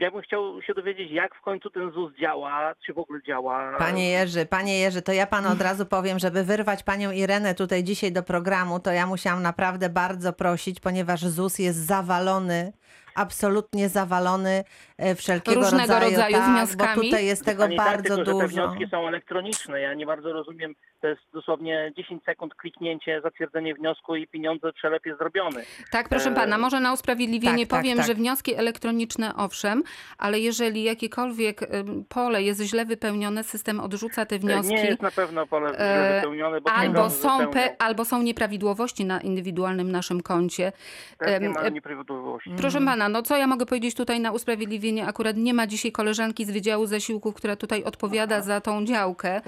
ja 0.00 0.10
bym 0.10 0.22
chciał 0.22 0.62
się 0.62 0.74
dowiedzieć, 0.74 1.10
jak 1.10 1.34
w 1.34 1.40
końcu 1.40 1.70
ten 1.70 1.90
ZUS 1.90 2.12
działa, 2.20 2.74
czy 2.86 2.92
w 2.94 2.98
ogóle 2.98 3.22
działa. 3.22 3.76
Panie 3.78 4.10
Jerzy, 4.10 4.46
panie 4.46 4.78
Jerzy, 4.78 5.02
to 5.02 5.12
ja 5.12 5.26
panu 5.26 5.48
od 5.48 5.60
razu 5.60 5.86
powiem, 5.86 6.18
żeby 6.18 6.44
wyrwać 6.44 6.82
panią 6.82 7.10
Irenę 7.10 7.54
tutaj 7.54 7.84
dzisiaj 7.84 8.12
do 8.12 8.22
programu, 8.22 8.80
to 8.80 8.92
ja 8.92 9.06
musiałam 9.06 9.42
naprawdę 9.42 9.88
bardzo 9.88 10.32
prosić, 10.32 10.80
ponieważ 10.80 11.20
ZUS 11.20 11.58
jest 11.58 11.78
zawalony, 11.78 12.72
absolutnie 13.14 13.88
zawalony 13.88 14.64
e, 14.98 15.14
wszelkiego 15.14 15.60
Różnego 15.60 15.94
rodzaju, 15.94 16.10
rodzaju 16.10 16.34
tak, 16.34 16.50
wnioskami. 16.50 16.96
Bo 16.96 17.02
tutaj 17.02 17.26
jest 17.26 17.44
tego 17.44 17.64
Ani 17.64 17.76
tak, 17.76 17.86
bardzo 17.86 18.16
tylko, 18.16 18.24
że 18.24 18.24
te 18.24 18.48
dużo. 18.48 18.68
wnioski 18.68 18.86
są 18.90 19.08
elektroniczne. 19.08 19.80
Ja 19.80 19.94
nie 19.94 20.06
bardzo 20.06 20.32
rozumiem. 20.32 20.74
To 21.00 21.08
jest 21.08 21.20
dosłownie 21.32 21.92
10 21.96 22.24
sekund 22.24 22.54
kliknięcie, 22.54 23.20
zatwierdzenie 23.20 23.74
wniosku 23.74 24.16
i 24.16 24.26
pieniądze 24.26 24.72
przelew 24.72 25.06
jest 25.06 25.18
zrobiony. 25.18 25.64
Tak, 25.90 26.08
proszę 26.08 26.30
E, 26.30 26.34
pana, 26.34 26.58
może 26.58 26.80
na 26.80 26.92
usprawiedliwienie 26.92 27.66
tak, 27.66 27.70
tak, 27.70 27.80
powiem, 27.80 27.96
tak. 27.96 28.06
że 28.06 28.14
wnioski 28.14 28.54
elektroniczne 28.54 29.36
owszem, 29.36 29.82
ale 30.18 30.40
jeżeli 30.40 30.82
jakiekolwiek 30.82 31.60
pole 32.08 32.42
jest 32.42 32.60
źle 32.60 32.84
wypełnione, 32.84 33.44
system 33.44 33.80
odrzuca 33.80 34.26
te 34.26 34.38
wnioski. 34.38 34.74
Nie 34.74 34.84
jest 34.84 35.02
na 35.02 35.10
pewno 35.10 35.46
pole 35.46 35.68
E, 35.68 35.72
źle 35.74 36.14
wypełnione, 36.14 36.60
bo 36.60 36.70
Albo 36.72 37.10
są, 37.10 37.48
pe, 37.48 37.76
albo 37.82 38.04
są 38.04 38.22
nieprawidłowości 38.22 39.04
na 39.04 39.20
indywidualnym 39.20 39.92
naszym 39.92 40.22
koncie. 40.22 40.72
Też 41.18 41.40
nie 41.42 41.48
ma 41.48 41.60
e, 41.60 41.70
nieprawidłowości. 41.70 42.50
Proszę 42.56 42.80
pana, 42.80 43.08
no 43.08 43.22
co 43.22 43.36
ja 43.36 43.46
mogę 43.46 43.66
powiedzieć 43.66 43.94
tutaj 43.94 44.20
na 44.20 44.32
usprawiedliwienie? 44.32 45.06
Akurat 45.06 45.36
nie 45.36 45.54
ma 45.54 45.66
dzisiaj 45.66 45.92
koleżanki 45.92 46.44
z 46.44 46.50
Wydziału 46.50 46.86
Zasiłków, 46.86 47.34
która 47.34 47.56
tutaj 47.56 47.84
odpowiada 47.84 48.42
za 48.42 48.60
tą 48.60 48.84
działkę. 48.84 49.40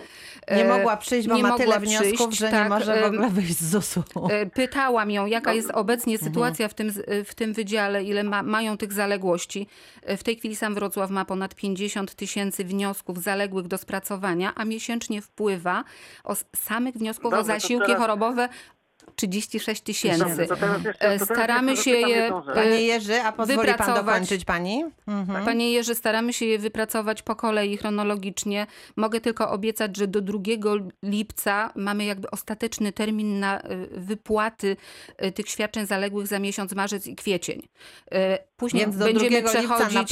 Nie 0.50 0.64
E, 0.64 0.68
mogła 0.68 0.96
przyjść, 0.96 1.28
bo 1.28 1.41
nie 1.42 1.48
ma 1.48 1.58
tyle 1.58 1.80
wniosków, 1.80 2.12
przyjść, 2.14 2.38
że 2.38 2.46
nie 2.46 2.52
tak, 2.52 2.68
może 2.68 3.00
w 3.02 3.04
ogóle 3.04 3.30
wyjść 3.30 3.58
z 3.58 3.70
ZUS-u. 3.70 4.02
E, 4.30 4.46
Pytałam 4.46 5.10
ją, 5.10 5.26
jaka 5.26 5.52
jest 5.52 5.70
obecnie 5.70 6.14
Mhm. 6.14 6.32
sytuacja 6.32 6.68
w 6.68 6.74
tym, 6.74 6.92
e, 7.06 7.24
w 7.24 7.34
tym 7.34 7.52
wydziale, 7.52 8.04
ile 8.04 8.24
ma, 8.24 8.42
mają 8.42 8.76
tych 8.76 8.92
zaległości. 8.92 9.66
E, 10.02 10.16
W 10.16 10.22
tej 10.22 10.36
chwili 10.36 10.56
sam 10.56 10.74
Wrocław 10.74 11.10
ma 11.10 11.24
ponad 11.24 11.54
50 11.54 12.14
tysięcy 12.14 12.64
wniosków 12.64 13.22
zaległych 13.22 13.66
do 13.68 13.78
spracowania, 13.78 14.52
a 14.54 14.64
miesięcznie 14.64 15.22
wpływa 15.22 15.84
o 16.24 16.34
samych 16.56 16.94
wniosków 16.94 17.26
o 17.26 17.30
Dobrze, 17.36 17.54
to 17.54 17.60
zasiłki 17.60 17.86
teraz- 17.86 18.00
chorobowe 18.00 18.48
36 19.16 19.66
Dobrze, 19.66 19.84
tysięcy. 19.84 20.46
E, 21.00 21.18
staramy 21.18 21.76
się 21.76 21.90
je, 21.90 22.26
e, 22.26 22.42
Panie 22.54 22.82
Jerzy, 22.82 23.20
a 23.22 23.32
pozwoli 23.32 23.58
pan 23.58 23.66
wypracować- 23.76 24.04
dokończyć 24.04 24.44
pani? 24.44 24.84
Mhm. 25.06 25.44
Panie 25.44 25.72
Jerzy, 25.72 25.94
staramy 25.94 26.32
się 26.32 26.46
je 26.46 26.58
wypracować 26.58 27.22
po 27.22 27.36
kolei 27.36 27.76
chronologicznie. 27.76 28.66
Mogę 28.96 29.20
tylko 29.20 29.50
obiecać, 29.50 29.96
że 29.96 30.06
do 30.06 30.20
2 30.20 30.38
lipca 31.02 31.72
mamy 31.76 32.04
jakby 32.04 32.30
ostateczny 32.30 32.92
termin 32.92 33.40
na 33.40 33.60
y, 33.60 33.88
wypłaty 33.92 34.76
y, 35.24 35.32
tych 35.32 35.48
świadczeń 35.48 35.86
zaległych 35.86 36.26
za 36.26 36.38
miesiąc 36.38 36.74
marzec 36.74 37.06
i 37.06 37.16
kwiecień. 37.16 37.62
Później 38.56 38.82
Więc 38.82 38.96
będziemy 38.96 39.42
2 39.42 39.52
lipca 39.52 39.62
na 39.62 39.76
przechodzić 39.76 40.08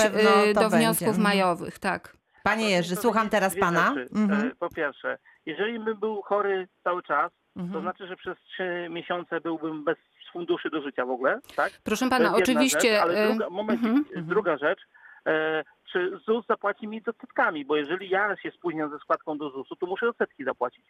do 0.55 0.61
będzie. 0.61 0.77
wniosków 0.77 1.09
Mhm. 1.09 1.23
majowych, 1.23 1.79
tak. 1.79 2.17
Panie 2.43 2.71
Jerzy, 2.71 2.97
słucham 2.97 3.29
teraz 3.31 3.57
pana. 3.59 3.95
Mhm. 4.17 4.49
E, 4.49 4.55
Po 4.59 4.69
pierwsze, 4.69 5.19
jeżeli 5.47 5.79
bym 5.79 6.01
był 6.01 6.23
chory 6.23 6.69
cały 6.85 7.03
czas, 7.03 7.33
to 7.61 7.65
Mhm. 7.67 7.83
znaczy, 7.83 8.07
że 8.07 8.17
przez 8.17 8.39
trzy 8.39 8.87
miesiące 8.91 9.41
byłbym 9.41 9.85
bez 9.85 9.97
funduszy 10.33 10.71
do 10.71 10.83
życia 10.83 11.07
w 11.07 11.11
ogóle, 11.11 11.41
tak? 11.57 11.73
Proszę 11.85 12.05
To 12.05 12.11
pana, 12.11 12.35
oczywiście. 12.35 12.91
Rzecz, 12.93 13.03
ale 13.03 13.25
y, 13.25 13.29
druga, 13.29 13.51
moment, 13.51 13.85
mhm. 13.85 14.05
druga 14.27 14.57
rzecz. 14.59 14.81
E, 15.27 15.65
czy 15.93 16.19
ZUS 16.27 16.47
zapłaci 16.47 16.89
mi 16.89 17.03
odsetkami? 17.07 17.65
Bo 17.65 17.77
jeżeli 17.77 18.09
ja 18.11 18.37
się 18.37 18.51
spóźniam 18.51 18.91
ze 18.91 18.99
składką 18.99 19.39
do 19.39 19.51
ZUS-u, 19.51 19.77
to 19.77 19.87
muszę 19.87 20.09
odsetki 20.09 20.45
zapłacić. 20.45 20.85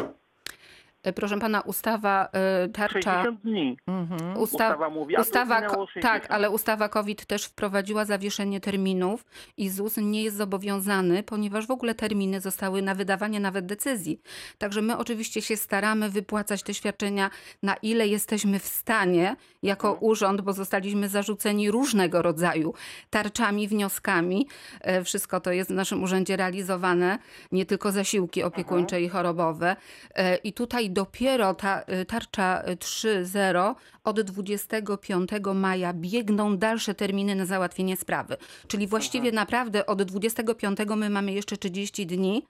Y, 1.07 1.13
Proszę 1.13 1.39
pana, 1.39 1.61
ustawa 1.61 2.29
y, 2.65 2.69
tarcza. 2.69 3.01
60 3.23 3.41
dni. 3.41 3.77
Mhm. 3.87 4.37
Usta 4.37 4.43
Ustawa 4.69 4.91
mówi, 4.91 5.17
a 5.17 5.21
ustawa, 5.21 5.63
ko- 5.63 5.87
60. 5.87 6.03
tak, 6.03 6.31
ale 6.31 6.51
ustawa 6.51 6.89
COVID 6.89 7.27
też 7.27 7.45
wprowadziła 7.45 8.05
zawieszenie 8.05 8.61
terminów 8.61 9.25
i 9.57 9.69
ZUS 9.69 9.97
nie 9.97 10.23
jest 10.23 10.37
zobowiązany, 10.37 11.23
ponieważ 11.23 11.67
w 11.67 11.71
ogóle 11.71 11.95
terminy 11.95 12.41
zostały 12.41 12.83
na 12.83 12.95
wydawanie 12.95 13.41
nawet 13.41 13.67
decyzji. 13.67 14.21
Także 14.59 14.83
my 14.83 14.99
oczywiście 14.99 15.43
się 15.43 15.57
staramy 15.57 16.11
wypłacać 16.11 16.63
te 16.63 16.75
świadczenia 16.75 17.31
na 17.63 17.75
ile 17.75 18.07
jesteśmy 18.09 18.59
w 18.59 18.67
stanie 18.67 19.37
jako 19.63 19.89
Mhm. 19.89 20.05
urząd, 20.11 20.41
bo 20.41 20.53
zostaliśmy 20.53 21.09
zarzuceni 21.09 21.71
różnego 21.71 22.23
rodzaju 22.23 22.75
tarczami, 23.11 23.69
wnioskami. 23.69 24.49
E, 24.81 25.05
Wszystko 25.05 25.41
to 25.41 25.53
jest 25.53 25.71
w 25.71 25.75
naszym 25.75 26.03
urzędzie 26.03 26.37
realizowane, 26.37 27.19
nie 27.53 27.67
tylko 27.67 27.93
zasiłki 27.93 28.43
opiekuńcze 28.43 28.97
Mhm. 28.97 29.05
i 29.05 29.09
chorobowe. 29.09 29.77
E, 30.15 30.37
I 30.37 30.53
tutaj 30.53 30.90
dopiero 30.93 31.55
ta 31.55 31.83
y, 32.03 32.05
tarcza 32.05 32.63
y, 32.69 32.77
3.0 32.77 33.75
od 34.05 34.21
25 34.21 35.31
maja 35.55 35.93
biegną 35.93 36.57
dalsze 36.57 36.95
terminy 36.95 37.35
na 37.35 37.47
załatwienie 37.47 37.97
sprawy. 37.97 38.37
Czyli 38.69 38.87
właściwie 38.87 39.29
Mhm. 39.29 39.35
naprawdę 39.35 39.87
od 39.87 40.03
25 40.03 40.79
my 40.97 41.11
mamy 41.11 41.33
jeszcze 41.33 41.57
30 41.57 42.07
dni 42.07 42.43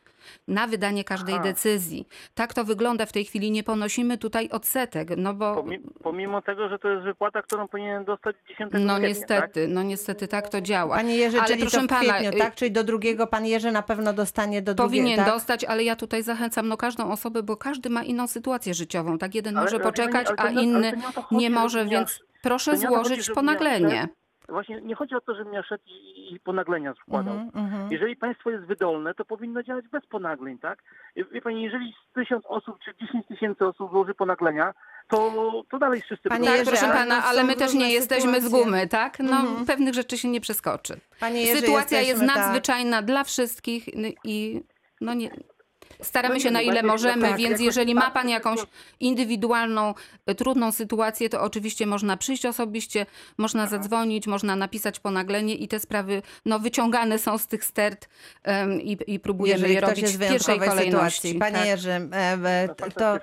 na 0.49 0.67
wydanie 0.67 1.05
każdej 1.05 1.35
Aha. 1.35 1.45
decyzji. 1.45 2.09
Tak 2.35 2.55
to 2.55 2.65
wygląda 2.65 3.07
w 3.07 3.13
tej 3.13 3.25
chwili. 3.25 3.51
Nie 3.51 3.63
ponosimy 3.63 4.19
tutaj 4.19 4.49
odsetek, 4.49 5.09
no 5.17 5.35
bo 5.35 5.55
Pomi- 5.55 5.81
Pomimo 6.03 6.43
tego, 6.43 6.69
że 6.69 6.79
to 6.79 6.89
jest 6.89 7.05
wypłata, 7.05 7.43
którą 7.43 7.69
powinien 7.69 8.05
dostać 8.05 8.37
10 8.49 8.59
no 8.73 8.79
kwietnia, 8.79 8.99
niestety, 8.99 9.69
no 9.69 9.83
niestety 9.83 10.29
tak 10.29 10.49
to 10.49 10.61
działa. 10.61 10.97
Panie 10.97 11.17
Jerzy, 11.17 11.39
Ale 11.39 11.47
czyli 11.49 11.61
proszę 11.61 11.77
to 11.77 11.83
w 11.85 11.87
pana, 11.87 12.01
kwietniu, 12.13 12.31
y- 12.37 12.39
tak? 12.39 12.55
Czyli 12.55 12.71
do 12.73 12.85
drugiego 12.85 13.27
pan 13.27 13.47
Jerzy 13.47 13.73
na 13.73 13.83
pewno 13.83 14.13
dostanie 14.13 14.63
do 14.63 14.75
Powinien 14.75 15.05
drugiego, 15.07 15.25
tak? 15.25 15.35
dostać, 15.35 15.65
ale 15.65 15.85
ja 15.85 15.97
tutaj 15.97 16.23
zachęcam 16.23 16.69
no, 16.69 16.77
każdą 16.77 17.11
osobę, 17.13 17.43
bo 17.43 17.57
każdy 17.57 17.91
ma 17.91 18.03
inną 18.03 18.27
sytuację 18.27 18.75
życiową. 18.75 19.19
Tak, 19.19 19.35
jeden 19.35 19.57
Ale- 19.57 19.65
może 19.65 19.77
ale 19.77 19.85
poczekać, 19.85 20.27
ale 20.27 20.37
to 20.37 20.43
a 20.43 20.47
ale 20.47 20.63
inny 20.63 20.93
nie 21.31 21.49
chodzi, 21.49 21.51
może, 21.51 21.87
więc 21.87 22.21
proszę 22.43 22.71
chodzi, 22.71 22.87
złożyć 22.87 23.21
żebym 23.21 23.35
ponaglenie. 23.35 24.09
Właśnie 24.51 24.81
nie 24.81 24.95
chodzi 24.95 25.15
o 25.15 25.21
to, 25.21 25.35
żebym 25.35 25.53
ja 25.53 25.63
szedł 25.63 25.85
i, 25.87 26.35
i 26.35 26.41
ponaglenia 26.41 26.95
składał. 26.95 27.35
Mhm, 27.35 27.65
mhm. 27.67 27.93
Jeżeli 27.93 28.17
państwo 28.17 28.51
jest 28.51 28.65
wydolne, 28.65 29.15
to 29.15 29.25
powinno 29.25 29.63
działać 29.63 29.89
bez 29.89 30.07
ponagleń, 30.07 30.59
tak? 30.59 30.83
Wie 31.33 31.43
pani, 31.43 31.63
jeżeli 31.63 31.95
tysiąc 32.15 32.45
osób 32.47 32.77
czy 32.85 32.95
10 33.07 33.27
tysięcy 33.27 33.67
osób 33.67 33.91
złoży 33.91 34.15
ponaglenia, 34.15 34.75
to, 35.09 35.33
to 35.71 35.79
dalej 35.79 36.01
wszyscy 36.01 36.29
Panie 36.29 36.41
będą- 36.41 36.51
Tak, 36.51 36.59
Jerzy, 36.59 36.71
proszę 36.71 36.93
pana, 36.95 37.25
ale 37.25 37.45
my 37.45 37.57
też 37.57 37.75
nie 37.75 37.93
jesteśmy 37.93 38.41
z 38.41 38.49
gumy, 38.49 38.89
tak? 38.89 39.19
No, 39.21 39.37
Mhm. 39.41 39.67
pewnych 39.67 39.95
rzeczy 39.95 40.19
się 40.19 40.29
nie 40.29 40.41
przeskoczy. 40.41 41.01
Panie 41.21 41.43
Jerzy, 41.43 41.61
Sytuacja 41.61 42.01
jest 42.01 42.21
tak. 42.27 42.37
nadzwyczajna 42.37 43.03
dla 43.03 43.25
wszystkich 43.25 43.89
n- 43.89 44.13
i 44.25 44.63
no 45.01 45.15
nie. 45.15 45.31
Staramy 46.03 46.35
No 46.35 46.41
się 46.41 46.51
na 46.51 46.59
no 46.59 46.65
ile 46.65 46.83
możemy, 46.83 47.29
tak, 47.29 47.39
więc 47.39 47.61
jeżeli 47.61 47.95
ma 47.95 48.11
pan 48.11 48.29
jakąś 48.29 48.61
indywidualną, 49.01 49.95
y, 50.31 50.35
trudną 50.35 50.73
sytuację, 50.73 51.29
to 51.29 51.43
oczywiście 51.43 51.87
można 51.87 52.17
przyjść 52.17 52.47
osobiście, 52.47 53.07
można 53.39 53.67
zadzwonić, 53.67 54.27
można 54.27 54.57
napisać 54.57 55.01
ponaglenie 55.01 55.55
i 55.55 55.69
te 55.69 55.81
sprawy 55.81 56.23
no, 56.45 56.59
wyciągane 56.59 57.19
są 57.19 57.39
z 57.39 57.47
tych 57.47 57.65
stert 57.65 58.09
i, 58.83 58.99
i 59.07 59.21
próbujemy 59.21 59.59
Jeżeli 59.59 59.75
je 59.75 59.81
robić 59.81 60.07
w 60.07 60.19
pierwszej 60.19 60.59
kolejności. 60.59 61.29
sytuacji. 61.29 61.39
Panie 61.39 61.57
tak. 61.57 61.67
Jerzy, 61.67 61.91
e, 61.91 62.09
e, 62.13 62.69
No, 62.69 62.91
to. 62.91 63.19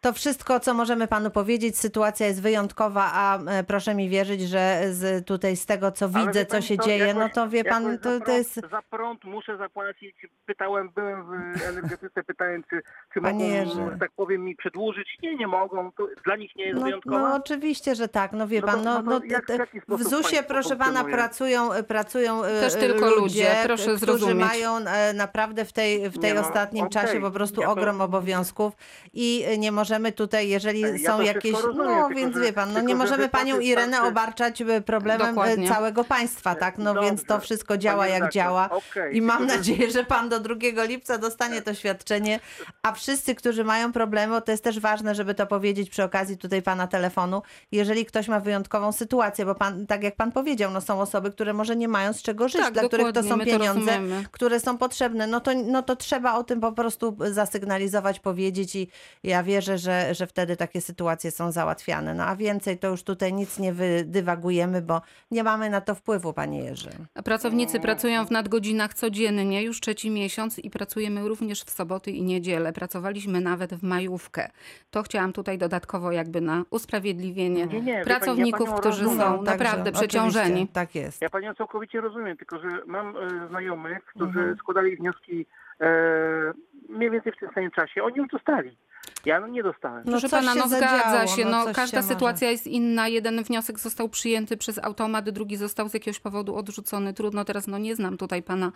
To 0.00 0.12
wszystko, 0.12 0.60
co 0.60 0.74
możemy 0.74 1.06
panu 1.08 1.30
powiedzieć. 1.30 1.78
Sytuacja 1.78 2.26
jest 2.26 2.42
wyjątkowa, 2.42 3.10
a 3.12 3.38
e, 3.38 3.64
proszę 3.64 3.94
mi 3.94 4.08
wierzyć, 4.08 4.40
że 4.42 4.82
z, 4.90 5.26
tutaj 5.26 5.56
z 5.56 5.66
tego, 5.66 5.92
co 5.92 6.10
Ale 6.14 6.26
widzę, 6.26 6.40
wie 6.40 6.46
co 6.46 6.60
się 6.60 6.76
co, 6.76 6.84
dzieje, 6.84 7.14
no 7.14 7.20
jakoś- 7.20 7.34
to 7.34 7.48
wie 7.48 7.64
pan, 7.64 7.82
jakoś 7.84 8.00
to, 8.02 8.10
za 8.12 8.18
to 8.18 8.24
prąd, 8.24 8.38
jest... 8.38 8.54
Za 8.70 8.82
prąd 8.90 9.24
muszę 9.24 9.56
zapłacić. 9.56 10.16
Pytałem, 10.46 10.90
byłem 10.94 11.24
w 11.56 11.62
energetyce, 11.62 12.24
pytałem, 12.24 12.62
czy, 12.70 12.82
czy 13.14 13.20
Panie 13.20 13.44
mogą, 13.44 13.54
Jerzy. 13.54 13.90
że 13.92 13.98
tak 14.00 14.10
powiem, 14.16 14.44
mi 14.44 14.56
przedłużyć. 14.56 15.08
Nie, 15.22 15.36
nie 15.36 15.46
mogą. 15.46 15.92
To 15.92 16.08
dla 16.24 16.36
nich 16.36 16.56
nie 16.56 16.64
jest 16.64 16.78
No, 16.78 16.84
wyjątkowa. 16.84 17.18
no 17.28 17.34
oczywiście, 17.36 17.94
że 17.94 18.08
tak. 18.08 18.32
No 18.32 18.46
wie 18.48 18.60
No 18.60 18.66
to- 18.66 18.72
pan, 18.72 18.84
no, 18.84 18.94
no 19.02 19.10
no, 19.10 19.20
to 19.20 19.26
jak- 19.26 19.46
te- 19.46 19.58
w 19.88 20.02
ZUS-ie, 20.02 20.20
państwo 20.22 20.42
proszę 20.48 20.68
pana, 20.76 20.84
funkcjonuje? 20.84 21.14
pracują, 21.14 21.70
pracują 21.88 22.44
e, 22.44 22.60
Też 22.60 22.74
e, 22.74 22.78
tylko 22.78 23.10
ludzie, 23.10 23.46
proszę 23.64 23.82
którzy 23.82 23.98
zrozumieć. 23.98 24.46
mają 24.48 24.76
e, 24.76 25.12
naprawdę 25.12 25.64
w 25.64 25.72
tej, 25.72 26.10
w 26.10 26.18
tej 26.18 26.30
Nie, 26.34 26.40
no, 26.40 26.48
ostatnim 26.48 26.84
okej. 26.84 27.02
czasie 27.02 27.20
po 27.20 27.30
prostu 27.30 27.60
Ja 27.60 27.66
to- 27.66 27.72
ogrom 27.72 28.00
obowiązków 28.00 28.72
i 29.12 29.44
e, 29.46 29.58
nie 29.58 29.72
możemy 29.88 30.12
tutaj, 30.12 30.48
jeżeli 30.48 30.80
Ja 30.80 31.12
są 31.12 31.20
jakieś, 31.20 31.52
rozumiem, 31.52 31.76
no 31.76 32.06
tylko 32.08 32.20
więc 32.20 32.34
że- 32.36 32.40
wie 32.40 32.52
pan, 32.52 32.72
no 32.72 32.80
nie 32.80 32.88
że 32.88 32.94
możemy 32.94 33.28
panią 33.28 33.60
Irenę 33.60 34.02
obarczać 34.02 34.62
e, 34.62 34.80
problemem 34.80 35.26
e, 35.26 35.30
Dokładnie. 35.30 35.68
całego 35.68 36.04
państwa, 36.04 36.54
tak? 36.54 36.78
No 36.78 36.94
więc 37.02 37.22
to 37.22 37.26
Dobrze. 37.28 37.44
wszystko 37.44 37.78
działa 37.78 37.98
Pani 37.98 38.10
jak 38.12 38.20
redaktor, 38.20 38.34
działa 38.42 38.70
okej, 38.70 39.16
i 39.16 39.22
mam 39.22 39.46
nadzieję, 39.46 39.90
że 39.90 40.04
pan 40.04 40.28
do 40.28 40.40
2 40.40 40.54
lipca 40.84 41.18
dostanie 41.18 41.62
to 41.62 41.74
świadczenie, 41.74 42.40
a 42.82 42.92
wszyscy, 42.92 43.34
którzy 43.34 43.64
mają 43.64 43.92
problemy, 43.92 44.42
to 44.42 44.50
jest 44.50 44.64
też 44.64 44.80
ważne, 44.80 45.14
żeby 45.14 45.34
to 45.34 45.46
powiedzieć 45.46 45.90
przy 45.90 46.04
okazji 46.04 46.38
tutaj 46.38 46.62
pana 46.62 46.86
telefonu, 46.86 47.42
jeżeli 47.72 48.06
ktoś 48.06 48.28
ma 48.28 48.40
wyjątkową 48.40 48.92
sytuację, 48.92 49.44
bo 49.46 49.54
pan, 49.54 49.86
tak 49.86 50.02
jak 50.02 50.16
pan 50.16 50.32
powiedział, 50.32 50.70
no 50.70 50.80
są 50.80 51.00
osoby, 51.00 51.30
które 51.30 51.52
może 51.52 51.76
nie 51.76 51.88
mają 51.88 52.12
z 52.12 52.22
czego 52.22 52.48
żyć, 52.48 52.60
Tak, 52.60 52.72
dla 52.74 52.82
których 52.88 53.12
to 53.12 53.22
są 53.22 53.38
to 53.38 53.44
pieniądze, 53.44 53.68
rozumiemy. 53.98 54.24
które 54.32 54.60
są 54.60 54.78
potrzebne, 54.78 55.26
no 55.26 55.40
to, 55.40 55.50
no 55.64 55.82
to 55.82 55.96
trzeba 55.96 56.34
o 56.34 56.44
tym 56.44 56.60
po 56.60 56.72
prostu 56.72 57.16
zasygnalizować, 57.30 58.20
powiedzieć 58.20 58.76
i 58.76 58.88
ja 59.22 59.42
wierzę, 59.42 59.77
że, 59.78 60.14
że 60.14 60.26
wtedy 60.26 60.56
takie 60.56 60.80
sytuacje 60.80 61.30
są 61.30 61.52
załatwiane. 61.52 62.14
No 62.14 62.24
a 62.24 62.36
więcej 62.36 62.78
to 62.78 62.88
już 62.88 63.02
tutaj 63.02 63.32
nic 63.32 63.58
nie 63.58 63.72
wydywagujemy, 63.72 64.82
bo 64.82 65.02
nie 65.30 65.42
mamy 65.44 65.70
na 65.70 65.80
to 65.80 65.94
wpływu, 65.94 66.32
panie 66.32 66.64
Jerzy. 66.64 66.90
Pracownicy 67.24 67.80
pracują 67.80 68.24
w 68.26 68.30
nadgodzinach 68.30 68.94
codziennie, 68.94 69.62
już 69.62 69.80
trzeci 69.80 70.10
miesiąc 70.10 70.58
i 70.58 70.70
pracujemy 70.70 71.28
również 71.28 71.62
w 71.62 71.70
soboty 71.70 72.10
i 72.10 72.22
niedzielę. 72.22 72.72
Pracowaliśmy 72.72 73.40
nawet 73.40 73.74
w 73.74 73.82
majówkę. 73.82 74.50
To 74.90 75.02
chciałam 75.02 75.32
tutaj 75.32 75.58
dodatkowo 75.58 76.12
jakby 76.12 76.40
na 76.40 76.62
usprawiedliwienie 76.70 77.66
Nie, 77.66 77.80
nie, 77.80 77.80
wie 77.80 77.92
pani, 77.92 77.98
ja 77.98 78.04
pracowników, 78.04 78.74
którzy 78.74 79.04
rozumiem. 79.04 79.26
są 79.26 79.44
także 79.44 79.64
naprawdę 79.64 79.92
przeciążeni. 79.92 80.68
Tak 80.68 80.94
jest. 80.94 81.22
Ja 81.22 81.30
panią 81.30 81.54
całkowicie 81.54 82.00
rozumiem, 82.00 82.36
tylko 82.36 82.58
że 82.58 82.68
mam 82.86 83.16
e, 83.16 83.48
znajomych, 83.48 84.04
którzy 84.04 84.38
Mhm. 84.38 84.56
składali 84.56 84.96
wnioski 84.96 85.46
e, 85.80 85.86
mniej 86.88 87.10
więcej 87.10 87.32
w 87.32 87.36
tym 87.40 87.48
samym 87.54 87.70
czasie. 87.70 88.02
Oni 88.02 88.16
już 88.16 88.28
dostali. 88.28 88.76
Ja 89.28 89.40
no, 89.40 89.46
nie 89.46 89.62
dostałem. 89.62 90.02
No 90.04 90.10
Proszę 90.12 90.28
pana, 90.28 90.54
no 90.54 90.68
zgadza 90.68 90.98
zadziało, 91.10 91.36
się. 91.36 91.44
no 91.44 91.50
No, 91.50 91.64
każda 91.64 91.86
się 91.86 91.96
może- 91.96 92.08
sytuacja 92.08 92.50
jest 92.50 92.66
inna. 92.66 93.08
Jeden 93.08 93.42
wniosek 93.42 93.78
został 93.78 94.08
przyjęty 94.08 94.56
przez 94.56 94.78
automat, 94.78 95.30
drugi 95.30 95.56
został 95.56 95.88
z 95.88 95.94
jakiegoś 95.94 96.20
powodu 96.20 96.56
odrzucony. 96.56 97.14
Trudno 97.14 97.44
teraz, 97.44 97.66
no 97.66 97.78
nie 97.78 97.96
znam 97.96 98.16
tutaj 98.16 98.42
pana 98.42 98.72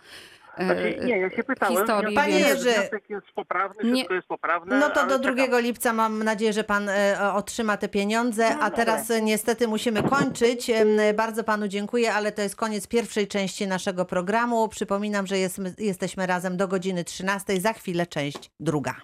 e, 0.57 0.65
Znaczy, 0.65 0.99
nie, 1.05 1.17
ja 1.19 1.29
się 1.29 1.43
pytałem. 1.43 1.77
historii, 1.77 2.15
wniosek 2.15 2.15
Panie 2.31 2.39
jest- 2.39 2.65
Jerzy. 2.65 2.79
Wniosek 2.79 3.09
jest 3.09 3.27
poprawny, 3.35 3.83
Nie. 3.83 3.93
wszystko 3.95 4.13
jest 4.13 4.27
poprawne. 4.27 4.79
No 4.79 4.89
to 4.89 5.07
do 5.07 5.19
czekam. 5.19 5.47
2 5.47 5.59
lipca 5.59 5.93
mam 5.93 6.23
nadzieję, 6.23 6.53
że 6.53 6.63
pan 6.63 6.89
e, 6.89 7.33
otrzyma 7.33 7.77
te 7.77 7.89
pieniądze, 7.89 8.43
No 8.49 8.55
a 8.55 8.69
dobra. 8.69 8.85
teraz 8.85 9.11
e, 9.11 9.21
niestety 9.21 9.67
musimy 9.67 10.03
kończyć. 10.03 10.71
Bardzo 11.15 11.43
panu 11.43 11.67
dziękuję, 11.67 12.13
ale 12.13 12.31
to 12.31 12.41
jest 12.41 12.55
koniec 12.55 12.87
pierwszej 12.87 13.27
części 13.27 13.67
naszego 13.67 14.05
programu. 14.05 14.67
Przypominam, 14.67 15.27
że 15.27 15.37
jest, 15.37 15.61
jesteśmy 15.79 16.27
razem 16.27 16.57
do 16.57 16.67
godziny 16.67 17.03
13. 17.03 17.61
Za 17.61 17.73
chwilę 17.73 18.07
część 18.07 18.51
druga. 18.59 18.95